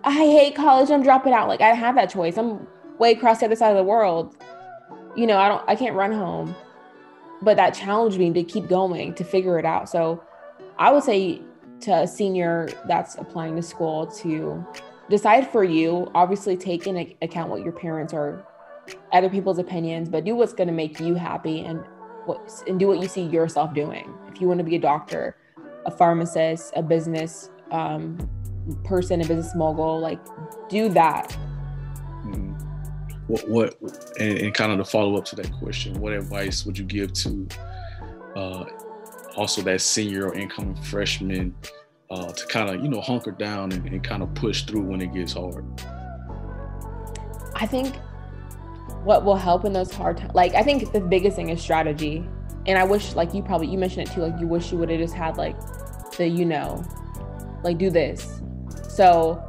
[0.05, 0.91] i hate college.
[0.91, 1.49] I'm dropping out.
[1.49, 2.37] Like i didn't have that choice.
[2.37, 2.67] I'm
[2.99, 4.37] way across the other side of the world.
[5.17, 6.55] You know i don't i can't run home.
[7.43, 9.89] But that challenged me to keep going to figure it out.
[9.89, 10.23] So
[10.79, 11.41] i would say
[11.81, 14.65] to a senior that's applying to school to
[15.11, 18.47] decide for you obviously take into account what your parents or
[19.13, 21.85] other people's opinions but do what's going to make you happy and
[22.27, 25.37] what and do what you see yourself doing if you want to be a doctor
[25.87, 28.19] a pharmacist a business um,
[28.85, 30.21] person a business mogul like
[30.69, 31.37] do that
[32.25, 32.59] Mhm.
[33.27, 33.77] What, what
[34.19, 37.13] and, and kind of the follow up to that question, what advice would you give
[37.15, 37.49] to
[38.37, 38.65] uh,
[39.37, 41.55] also that senior or incoming freshman
[42.11, 45.01] uh, to kind of you know hunker down and, and kind of push through when
[45.01, 45.65] it gets hard?
[47.55, 47.95] I think
[49.05, 52.27] what will help in those hard times, like I think the biggest thing is strategy.
[52.67, 54.89] And I wish, like you probably you mentioned it too, like you wish you would
[54.89, 55.57] have just had like
[56.17, 56.83] the you know,
[57.63, 58.41] like do this.
[58.89, 59.43] So,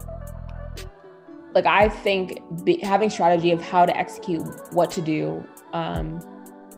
[1.53, 5.47] like I think be, having strategy of how to execute what to do.
[5.71, 6.19] Um,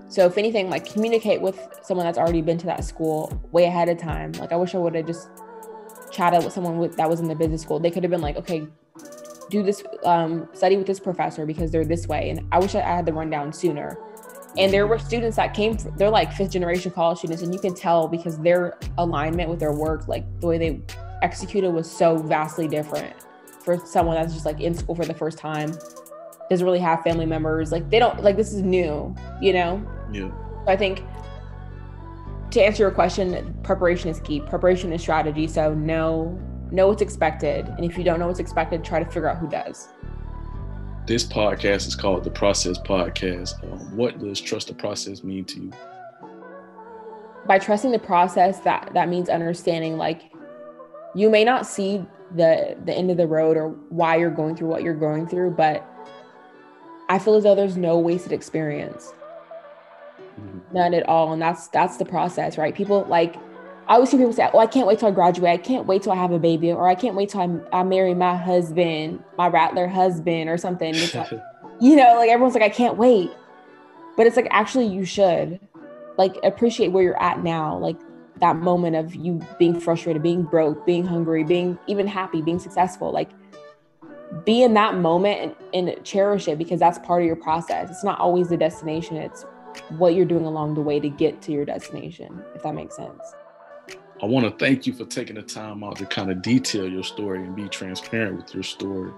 [0.10, 3.90] so if anything, like communicate with someone that's already been to that school way ahead
[3.90, 4.32] of time.
[4.34, 5.30] Like I wish I would have just
[6.12, 7.80] chatted with someone with, that was in the business school.
[7.80, 8.68] They could have been like, okay,
[9.50, 12.82] do this um, study with this professor because they're this way and i wish i
[12.82, 13.98] had the rundown sooner
[14.58, 17.60] and there were students that came from, they're like fifth generation college students and you
[17.60, 20.82] can tell because their alignment with their work like the way they
[21.22, 23.14] executed was so vastly different
[23.64, 25.72] for someone that's just like in school for the first time
[26.50, 30.30] doesn't really have family members like they don't like this is new you know Yeah.
[30.30, 31.04] so I think
[32.52, 34.40] to answer your question, preparation is key.
[34.40, 35.48] Preparation is strategy.
[35.48, 36.40] So know
[36.72, 39.48] know what's expected, and if you don't know what's expected, try to figure out who
[39.50, 39.90] does.
[41.06, 43.64] This podcast is called the Process Podcast.
[43.64, 45.72] Um, what does trust the process mean to you?
[47.46, 50.32] By trusting the process, that that means understanding like
[51.16, 54.68] you may not see the the end of the road or why you're going through
[54.68, 55.86] what you're going through, but
[57.08, 59.14] I feel as though there's no wasted experience.
[60.74, 63.36] none at all and that's that's the process right people like
[63.88, 65.52] i always hear people say oh i can't wait till i graduate.
[65.52, 67.84] I can't wait till i have a baby or i can't wait till i, I
[67.84, 70.94] marry my husband my rattler husband or something.
[70.94, 71.32] Like,
[71.80, 73.32] you know like everyone's like i can't wait.
[74.16, 75.60] But it's like actually you should
[76.18, 77.98] like appreciate where you're at now like
[78.40, 83.12] that moment of you being frustrated being broke being hungry being even happy being successful.
[83.12, 83.30] Like
[84.46, 87.90] be in that moment and, and cherish it because that's part of your process.
[87.90, 89.18] It's not always the destination.
[89.18, 89.46] It's
[89.90, 93.22] what you're doing along the way to get to your destination, if that makes sense.
[94.22, 97.04] I want to thank you for taking the time out to kind of detail your
[97.04, 99.12] story and be transparent with your story.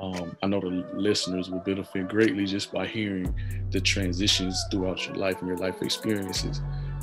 [0.00, 3.34] Um, I know the listeners will benefit greatly just by hearing
[3.70, 6.60] the transitions throughout your life and your life experiences.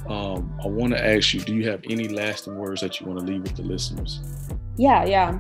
[0.07, 3.19] Um, I want to ask you, do you have any lasting words that you want
[3.19, 4.21] to leave with the listeners?
[4.77, 5.39] Yeah, yeah.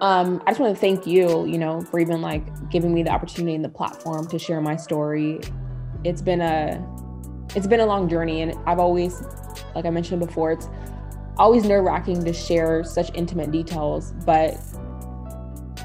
[0.00, 3.10] Um, I just want to thank you, you know, for even like giving me the
[3.10, 5.40] opportunity and the platform to share my story.
[6.02, 6.84] It's been a
[7.54, 9.22] it's been a long journey and I've always,
[9.74, 10.68] like I mentioned before, it's
[11.38, 14.12] always nerve wracking to share such intimate details.
[14.24, 14.58] But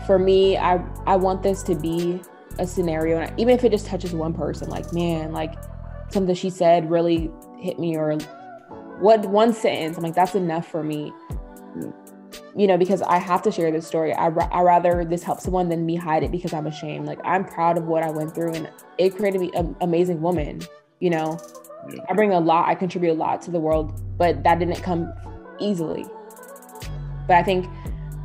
[0.06, 2.22] for me, I I want this to be
[2.60, 5.53] a scenario, and even if it just touches one person, like man, like
[6.10, 8.18] something she said really hit me, or
[8.99, 11.14] what one sentence, I'm like that's enough for me.
[12.56, 14.14] You know, because I have to share this story.
[14.14, 17.06] I I rather this help someone than me hide it because I'm ashamed.
[17.06, 20.61] Like I'm proud of what I went through, and it created me an amazing woman.
[20.99, 21.40] You know,
[21.91, 22.03] Yeah.
[22.10, 25.11] I bring a lot, I contribute a lot to the world, but that didn't come
[25.60, 26.05] easily.
[27.27, 27.68] But I think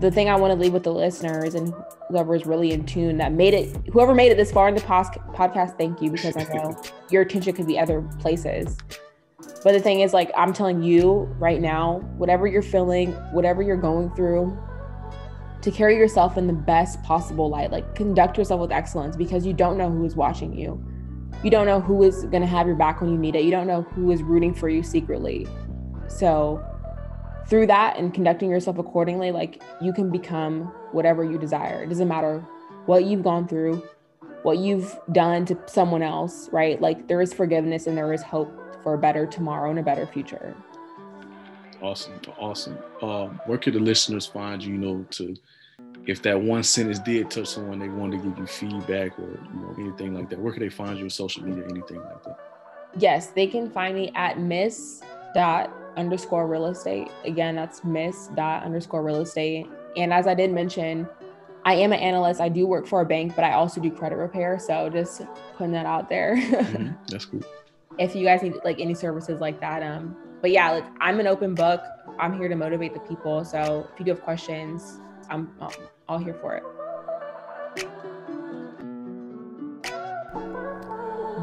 [0.01, 1.75] the thing I want to leave with the listeners and
[2.09, 4.81] whoever is really in tune that made it, whoever made it this far in the
[4.81, 6.81] pos- podcast, thank you because I know
[7.11, 8.77] your attention could be other places.
[9.65, 13.77] But the thing is, like, I'm telling you right now, whatever you're feeling, whatever you're
[13.77, 14.57] going through,
[15.63, 17.73] to carry yourself in the best possible light.
[17.73, 20.83] Like, conduct yourself with excellence because you don't know who is watching you.
[21.45, 23.45] You don't know who is going to have your back when you need it.
[23.45, 25.47] You don't know who is rooting for you secretly.
[26.09, 26.65] So,
[27.47, 31.83] through that and conducting yourself accordingly, like you can become whatever you desire.
[31.83, 32.41] It doesn't matter
[32.87, 33.83] what you've gone through,
[34.43, 36.81] what you've done to someone else, right?
[36.81, 38.51] Like there is forgiveness and there is hope
[38.83, 40.55] for a better tomorrow and a better future.
[41.81, 42.79] Awesome, awesome.
[43.03, 44.75] Um, where could the listeners find you?
[44.75, 45.37] You know, to
[46.09, 49.61] if that one sentence did touch someone, they wanted to give you feedback or you
[49.61, 52.39] know anything like that, where can they find you on social media, anything like that?
[52.97, 55.03] Yes, they can find me at miss
[55.35, 57.11] dot underscore real estate.
[57.25, 59.69] Again, that's miss dot underscore real estate.
[59.99, 61.07] And as I did mention,
[61.67, 62.41] I am an analyst.
[62.41, 64.59] I do work for a bank, but I also do credit repair.
[64.59, 65.21] So just
[65.57, 66.37] putting that out there.
[66.39, 66.93] mm-hmm.
[67.09, 67.43] That's cool.
[67.99, 71.27] If you guys need like any services like that, um, but yeah, like I'm an
[71.27, 71.83] open book.
[72.19, 73.45] I'm here to motivate the people.
[73.45, 75.51] So if you do have questions, I'm
[76.09, 76.65] all here for it.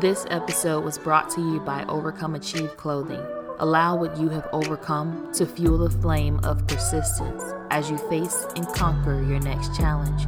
[0.02, 3.24] This episode was brought to you by Overcome Achieve Clothing.
[3.60, 8.68] Allow what you have overcome to fuel the flame of persistence as you face and
[8.70, 10.26] conquer your next challenge.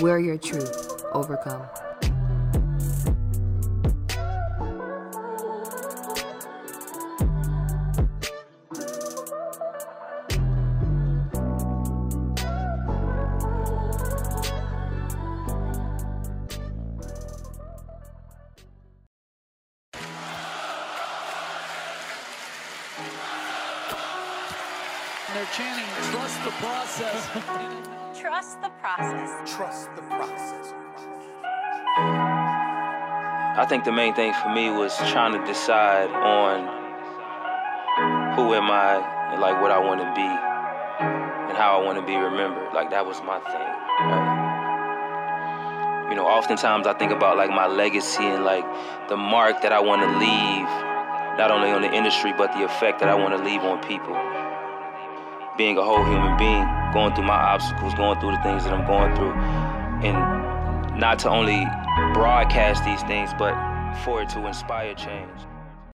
[0.00, 1.66] Wear your truth, overcome.
[26.98, 28.20] Process.
[28.20, 29.54] Trust the process.
[29.56, 30.74] Trust the process.
[33.56, 36.66] I think the main thing for me was trying to decide on
[38.34, 38.96] who am I
[39.32, 42.72] and like what I want to be and how I want to be remembered.
[42.74, 43.54] Like that was my thing.
[44.10, 44.36] Right?
[46.10, 48.64] You know, oftentimes I think about like my legacy and like
[49.08, 50.68] the mark that I want to leave,
[51.38, 54.16] not only on the industry but the effect that I want to leave on people
[55.58, 56.64] being a whole human being,
[56.94, 59.34] going through my obstacles, going through the things that I'm going through,
[60.06, 61.66] and not to only
[62.14, 63.52] broadcast these things, but
[64.04, 65.40] for it to inspire change.